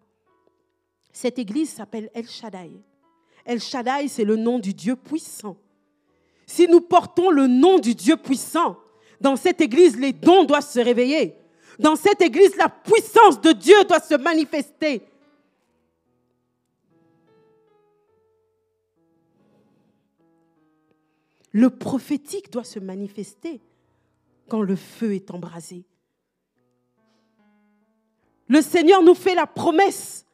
[1.11, 2.71] Cette église s'appelle El Shaddai.
[3.45, 5.57] El Shaddai, c'est le nom du Dieu puissant.
[6.47, 8.77] Si nous portons le nom du Dieu puissant,
[9.21, 11.35] dans cette église, les dons doivent se réveiller.
[11.79, 15.01] Dans cette église, la puissance de Dieu doit se manifester.
[21.51, 23.61] Le prophétique doit se manifester
[24.49, 25.85] quand le feu est embrasé.
[28.47, 30.25] Le Seigneur nous fait la promesse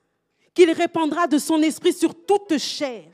[0.54, 3.06] qu'il répandra de son esprit sur toute chair.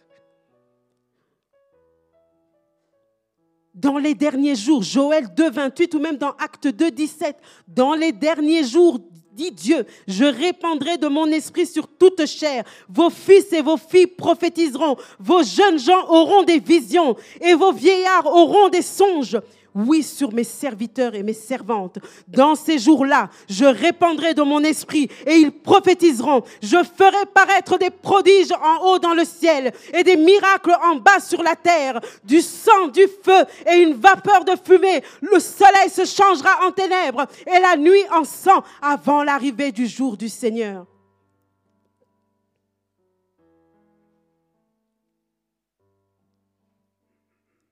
[3.75, 7.35] Dans les derniers jours, Joël 2, 28 ou même dans Acte 2, 17,
[7.67, 8.99] dans les derniers jours,
[9.33, 12.63] dit Dieu, je répandrai de mon esprit sur toute chair.
[12.87, 14.95] Vos fils et vos filles prophétiseront.
[15.19, 19.37] Vos jeunes gens auront des visions et vos vieillards auront des songes
[19.75, 21.99] oui, sur mes serviteurs et mes servantes.
[22.29, 26.43] Dans ces jours-là, je répandrai de mon esprit et ils prophétiseront.
[26.63, 31.19] Je ferai paraître des prodiges en haut dans le ciel et des miracles en bas
[31.19, 35.03] sur la terre, du sang, du feu et une vapeur de fumée.
[35.21, 40.15] Le soleil se changera en ténèbres et la nuit en sang avant l'arrivée du jour
[40.15, 40.85] du Seigneur.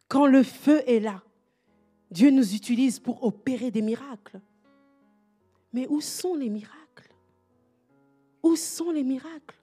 [0.10, 1.22] Quand le feu est là,
[2.14, 4.39] Dieu nous utilise pour opérer des miracles.
[5.74, 7.09] Mais où sont les miracles?
[8.43, 9.57] Où sont les miracles?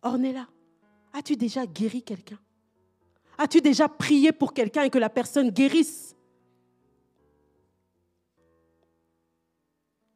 [0.00, 0.46] Ornella,
[1.12, 2.38] as-tu déjà guéri quelqu'un?
[3.36, 6.14] As-tu déjà prié pour quelqu'un et que la personne guérisse?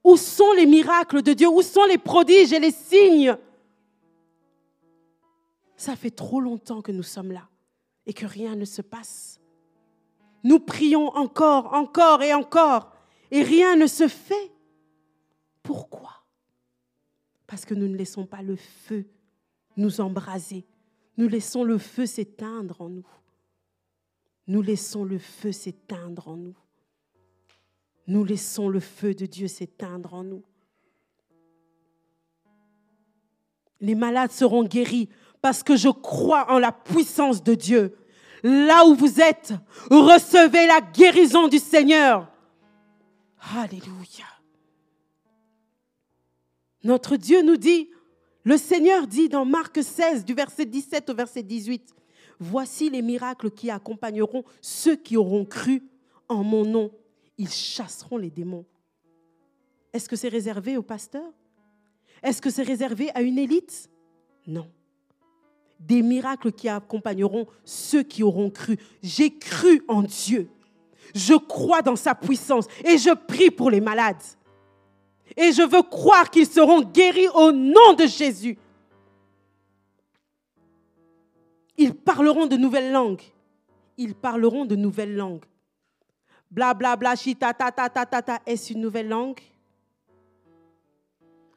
[0.05, 1.49] Où sont les miracles de Dieu?
[1.49, 3.37] Où sont les prodiges et les signes?
[5.77, 7.49] Ça fait trop longtemps que nous sommes là
[8.07, 9.41] et que rien ne se passe.
[10.45, 12.93] Nous prions encore, encore et encore,
[13.31, 14.53] et rien ne se fait.
[15.63, 16.11] Pourquoi?
[17.47, 19.07] Parce que nous ne laissons pas le feu
[19.77, 20.65] nous embraser.
[21.17, 23.07] Nous laissons le feu s'éteindre en nous.
[24.47, 26.57] Nous laissons le feu s'éteindre en nous.
[28.07, 30.43] Nous laissons le feu de Dieu s'éteindre en nous.
[33.81, 35.09] Les malades seront guéris
[35.41, 37.97] parce que je crois en la puissance de Dieu
[38.45, 39.55] là où vous êtes,
[39.91, 42.31] recevez la guérison du Seigneur.
[43.57, 44.27] Alléluia.
[46.85, 47.91] Notre Dieu nous dit,
[48.45, 51.95] le Seigneur dit dans Marc 16, du verset 17 au verset 18,
[52.39, 55.83] Voici les miracles qui accompagneront ceux qui auront cru
[56.29, 56.91] en mon nom.
[57.39, 58.67] Ils chasseront les démons.
[59.93, 61.33] Est-ce que c'est réservé aux pasteurs
[62.23, 63.89] Est-ce que c'est réservé à une élite?
[64.47, 64.69] Non
[65.79, 68.79] des miracles qui accompagneront ceux qui auront cru.
[69.03, 70.49] J'ai cru en Dieu.
[71.15, 74.23] Je crois dans sa puissance et je prie pour les malades.
[75.37, 78.59] Et je veux croire qu'ils seront guéris au nom de Jésus.
[81.77, 83.23] Ils parleront de nouvelles langues.
[83.97, 85.45] Ils parleront de nouvelles langues.
[86.51, 88.41] Bla bla bla, ta ta ta ta ta ta.
[88.47, 89.41] Est-ce une nouvelle langue?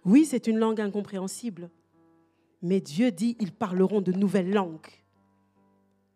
[0.03, 1.69] Oui, c'est une langue incompréhensible.
[2.61, 4.87] Mais Dieu dit, ils parleront de nouvelles langues.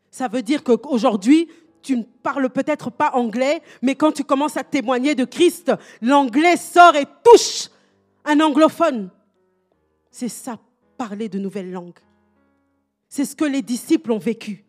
[0.09, 1.47] Ça veut dire qu'aujourd'hui,
[1.81, 5.71] tu ne parles peut-être pas anglais, mais quand tu commences à témoigner de Christ,
[6.01, 7.69] l'anglais sort et touche
[8.25, 9.09] un anglophone.
[10.11, 10.59] C'est ça,
[10.97, 11.99] parler de nouvelles langues.
[13.07, 14.63] C'est ce que les disciples ont vécu.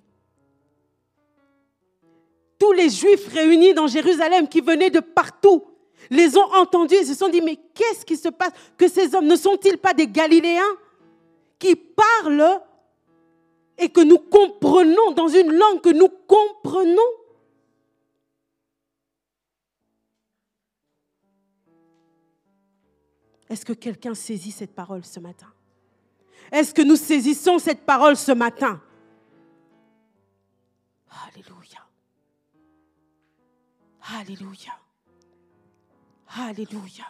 [2.59, 5.65] Tous les juifs réunis dans Jérusalem qui venaient de partout
[6.11, 8.53] les ont entendus et se sont dit, mais qu'est-ce qui se passe?
[8.77, 10.63] Que ces hommes ne sont-ils pas des Galiléens?
[11.63, 12.61] Qui parle
[13.79, 17.01] et que nous comprenons dans une langue que nous comprenons.
[23.49, 25.53] Est-ce que quelqu'un saisit cette parole ce matin?
[26.51, 28.83] Est-ce que nous saisissons cette parole ce matin?
[31.29, 31.87] Alléluia.
[34.19, 34.73] Alléluia.
[36.27, 37.07] Alléluia.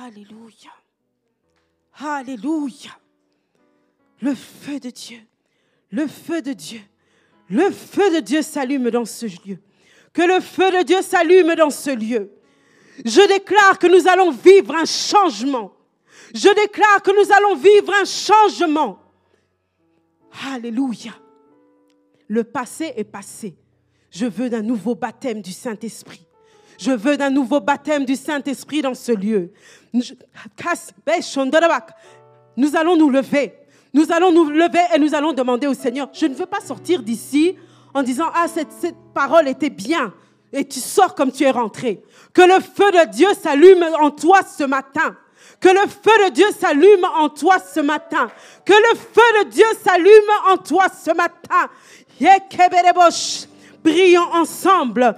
[0.00, 0.72] Alléluia.
[2.02, 2.90] Alléluia.
[4.20, 5.18] Le feu de Dieu,
[5.90, 6.80] le feu de Dieu,
[7.48, 9.58] le feu de Dieu s'allume dans ce lieu.
[10.12, 12.30] Que le feu de Dieu s'allume dans ce lieu.
[13.04, 15.72] Je déclare que nous allons vivre un changement.
[16.34, 18.98] Je déclare que nous allons vivre un changement.
[20.52, 21.12] Alléluia.
[22.28, 23.56] Le passé est passé.
[24.10, 26.26] Je veux d'un nouveau baptême du Saint-Esprit.
[26.80, 29.52] Je veux d'un nouveau baptême du Saint-Esprit dans ce lieu.
[29.92, 30.02] Nous
[32.74, 33.52] allons nous lever.
[33.92, 37.02] Nous allons nous lever et nous allons demander au Seigneur, je ne veux pas sortir
[37.02, 37.54] d'ici
[37.92, 40.14] en disant, ah, cette, parole était bien.
[40.52, 42.02] Et tu sors comme tu es rentré.
[42.32, 45.16] Que le feu de Dieu s'allume en toi ce matin.
[45.60, 48.30] Que le feu de Dieu s'allume en toi ce matin.
[48.64, 51.68] Que le feu de Dieu s'allume en toi ce matin.
[53.82, 55.16] Brillons ensemble.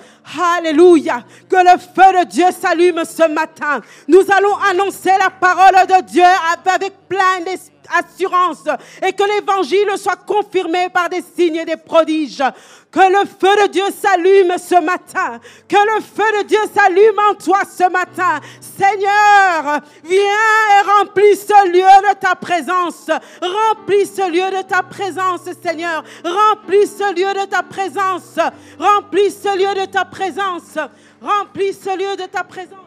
[0.57, 1.25] Alléluia.
[1.49, 3.81] Que le feu de Dieu s'allume ce matin.
[4.09, 6.25] Nous allons annoncer la parole de Dieu
[6.67, 8.65] avec plein d'assurance
[9.07, 12.43] et que l'évangile soit confirmé par des signes et des prodiges.
[12.91, 15.41] Que le feu de Dieu s'allume ce matin.
[15.67, 18.39] Que le feu de Dieu s'allume en toi ce matin.
[18.61, 23.11] Seigneur, viens et remplis ce lieu de ta présence.
[23.41, 26.05] Remplis ce lieu de ta présence, Seigneur.
[26.23, 28.39] Remplis ce lieu de ta présence.
[28.79, 30.22] Remplis ce lieu de ta présence.
[31.21, 32.79] Remplis ce lieu de ta présence.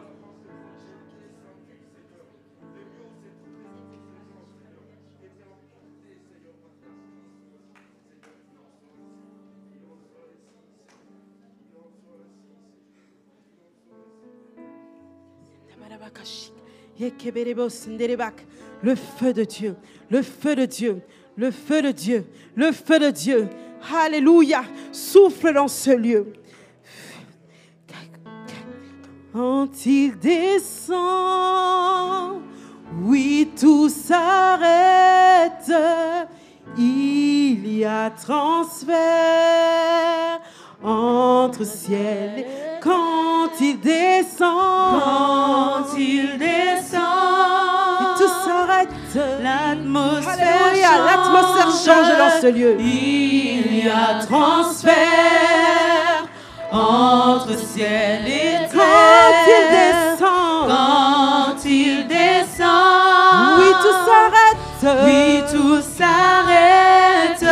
[18.82, 19.76] Le feu de Dieu,
[20.10, 21.00] le feu de Dieu,
[21.36, 22.24] le feu de Dieu,
[22.54, 23.48] le feu de Dieu.
[23.94, 24.64] Alléluia.
[24.92, 26.32] Souffle dans ce lieu.
[29.36, 30.96] Quand il descend,
[33.02, 35.70] oui, tout s'arrête.
[36.78, 38.96] Il y a transfert
[40.82, 42.46] entre ciel et
[42.80, 47.02] quand il descend, quand il descend,
[48.16, 48.88] tout s'arrête.
[49.42, 52.76] L'atmosphère l'atmosphère change dans ce lieu.
[52.80, 54.96] Il y a transfert
[56.72, 58.45] entre ciel et
[63.58, 64.60] oui tout s'arrête.
[65.04, 67.44] Oui tout s'arrête.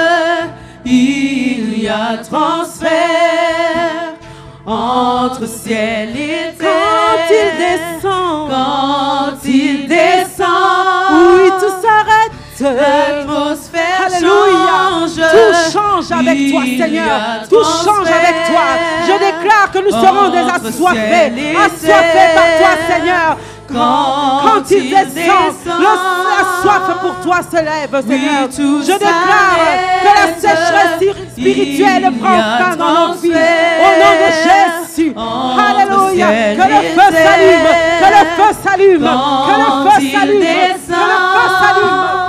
[0.84, 2.90] Il y a transfert
[4.66, 6.68] entre ciel et terre.
[6.68, 10.48] Quand il descend, quand il descend,
[11.12, 12.32] oui tout s'arrête.
[12.60, 15.16] L'atmosphère change.
[15.16, 17.20] Tout change avec toi, Il Seigneur.
[17.48, 18.62] Tout change avec toi.
[19.06, 21.56] Je déclare que nous serons des assoiffés.
[21.56, 22.68] Assoiffés par toi.
[22.88, 23.36] Seigneur.
[23.72, 28.48] Quand Quand il descend, la soif pour toi se lève, Seigneur.
[28.50, 29.56] Je déclare
[30.02, 33.30] que la sécheresse spirituelle prend fin dans nos vies.
[33.30, 35.14] Au nom de Jésus.
[35.16, 36.26] Alléluia.
[36.54, 37.68] Que le feu s'allume.
[38.00, 39.00] Que le feu s'allume.
[39.00, 40.40] Que le feu s'allume.
[40.40, 42.24] Que le feu s'allume.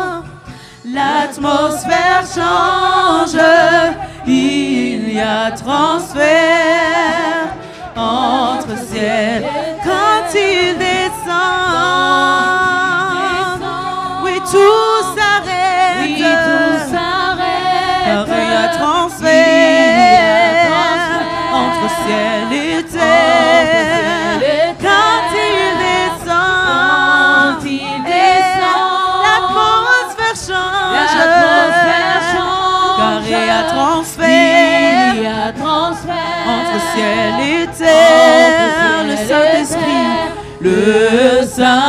[0.93, 3.39] l'atmosphère change.
[5.16, 6.26] Il y a transfert
[7.95, 9.45] entre ciel
[9.82, 11.04] quand il descend.
[36.95, 39.03] Ciel et terre.
[39.07, 40.07] Le Saint-Esprit,
[40.61, 41.84] le Saint-Esprit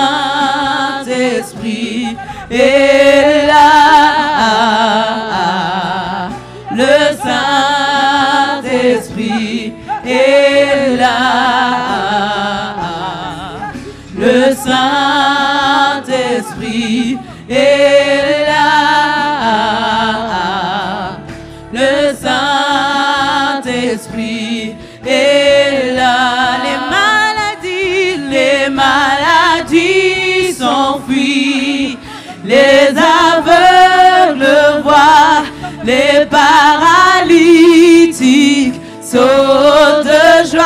[39.06, 40.64] sautent de joie.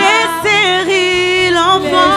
[0.00, 2.14] Les stériles enfants,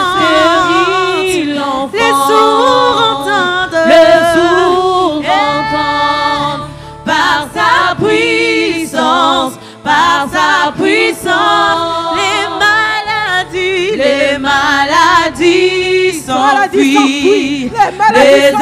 [1.22, 5.22] stériles enfants, les sourds entendent, Les sourds
[5.52, 6.66] entendent
[7.04, 7.72] par sa
[8.04, 16.94] puissance, par sa puissance, les maladies, les maladies s'enfuient.
[16.94, 17.70] s'enfuient,
[18.14, 18.52] Les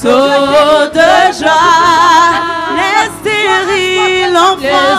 [0.00, 2.38] Saut de joie,
[2.76, 3.20] laisse
[4.32, 4.92] l'enfant,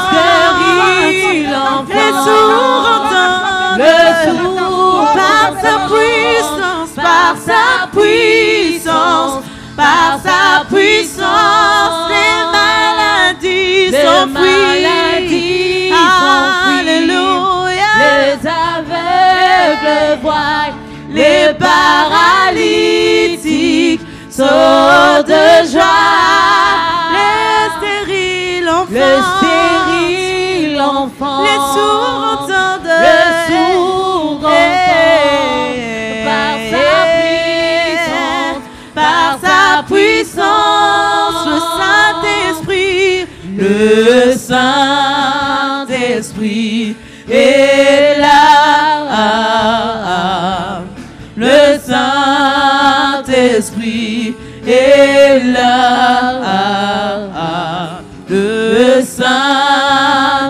[1.88, 7.64] les sourds entendent, le sourd par sa puissance, par sa
[7.98, 9.36] puissance,
[9.78, 15.94] par sa puissance, les maladies s'enfuient.
[16.78, 17.92] Alléluia.
[18.02, 20.74] Les aveugles voient,
[21.10, 23.69] les paralytiques
[24.40, 27.12] saut de joie.
[27.12, 34.52] Les stériles enfants, le stérile enfant, les sourds entendent, le sourd par
[36.56, 36.88] eh, sa
[38.00, 38.64] puissance,
[38.96, 39.60] par sa
[39.92, 43.28] puissance, le Saint-Esprit,
[43.58, 44.38] le
[45.98, 46.96] Saint-Esprit
[47.30, 48.40] est là.
[51.42, 54.19] Le Saint-Esprit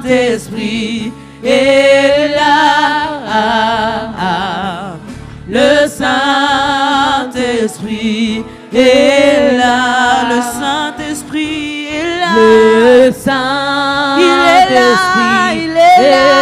[0.02, 1.12] Saint-Esprit
[1.44, 3.10] est là.
[5.50, 7.26] Le Saint-Esprit
[8.74, 10.24] est là.
[10.30, 12.32] Le Saint-Esprit est là.
[12.38, 14.90] Le Saint-Esprit est là.
[15.54, 16.39] Il est là.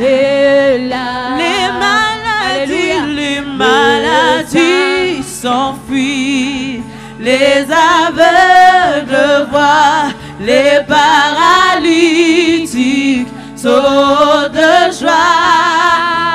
[0.00, 6.82] Les maladies, les maladies s'enfuient,
[7.18, 7.66] les
[7.98, 10.10] aveugles voient,
[10.40, 12.30] les paralytiques
[13.56, 15.12] sautent de joie.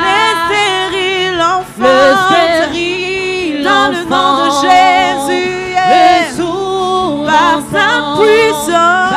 [0.06, 7.88] Les stériles enfants, le dans le nom de Jésus, les sourds par sa
[8.22, 9.15] puissance.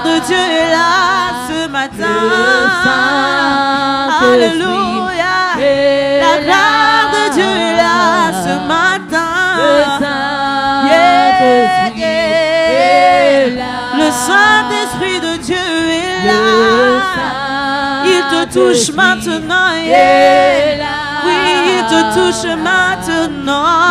[0.00, 2.18] gloire de Dieu est là ce matin.
[4.22, 5.36] Alléluia.
[6.20, 9.30] La gloire de Dieu est là ce matin.
[13.98, 16.42] Le Saint-Esprit de Dieu est là.
[18.04, 19.70] Il te touche maintenant.
[21.24, 21.36] Oui,
[21.66, 23.90] il te touche maintenant.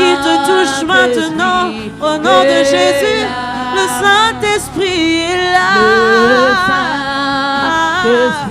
[0.00, 1.70] Il te touche maintenant
[2.00, 3.26] au nom de Jésus.
[3.74, 5.70] Le Saint-Esprit est là.
[8.04, 8.47] Le Saint-Esprit.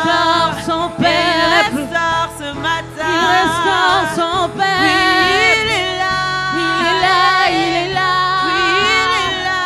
[0.00, 1.08] restaure son peuple.
[1.72, 3.08] Il restaure ce matin.
[3.08, 4.82] Il restaure son peuple.
[4.82, 4.92] Oui,
[5.62, 6.18] il est là.
[6.56, 8.12] Il est là, il est là.
[8.46, 9.62] Oui, il est là.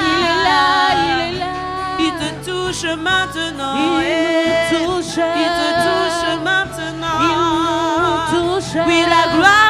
[0.00, 0.64] Il est là,
[0.96, 1.54] il est là.
[1.98, 3.74] Il te touche maintenant.
[3.76, 4.74] Il nous eh.
[4.74, 5.16] touche.
[5.16, 7.18] Il te touche maintenant.
[7.20, 7.34] Il
[8.02, 8.74] nous touche.
[8.86, 9.61] Oui, la gloire.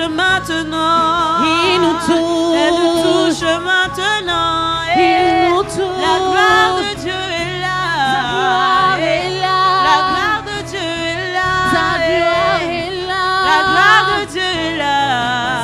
[0.00, 1.42] Touche maintenant.
[1.42, 2.56] Il nous touche.
[2.56, 4.80] Elle nous touche maintenant.
[4.96, 6.00] Il Eh, nous touche.
[6.00, 7.80] La gloire de Dieu est là.
[8.12, 9.58] Sa gloire Eh, est là.
[9.88, 11.50] La gloire de Dieu est là.
[11.72, 13.24] Sa gloire Eh, est là.
[13.50, 14.96] La gloire de Dieu est là.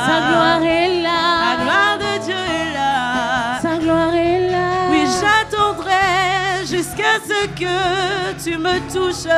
[0.07, 1.19] Sa gloire est là.
[1.45, 3.59] La gloire de Dieu est là.
[3.61, 4.67] Sa gloire est là.
[4.91, 9.31] Oui, j'attendrai jusqu'à ce que tu me touches.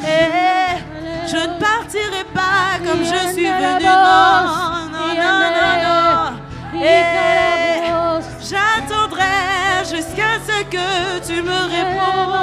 [0.00, 0.67] Eh,
[1.30, 3.84] je ne partirai pas comme je suis venu.
[3.84, 6.80] Non, non, non, non, non.
[6.82, 7.18] Eh,
[8.40, 12.38] J'attendrai jusqu'à ce que tu me répondes.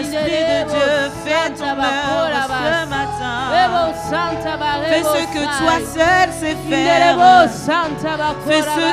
[0.00, 0.90] Esprit de Dieu,
[1.24, 3.38] fais ton œuvre ce matin.
[4.88, 7.16] Fais ce que toi seul sais faire.
[8.46, 8.88] Fais ce que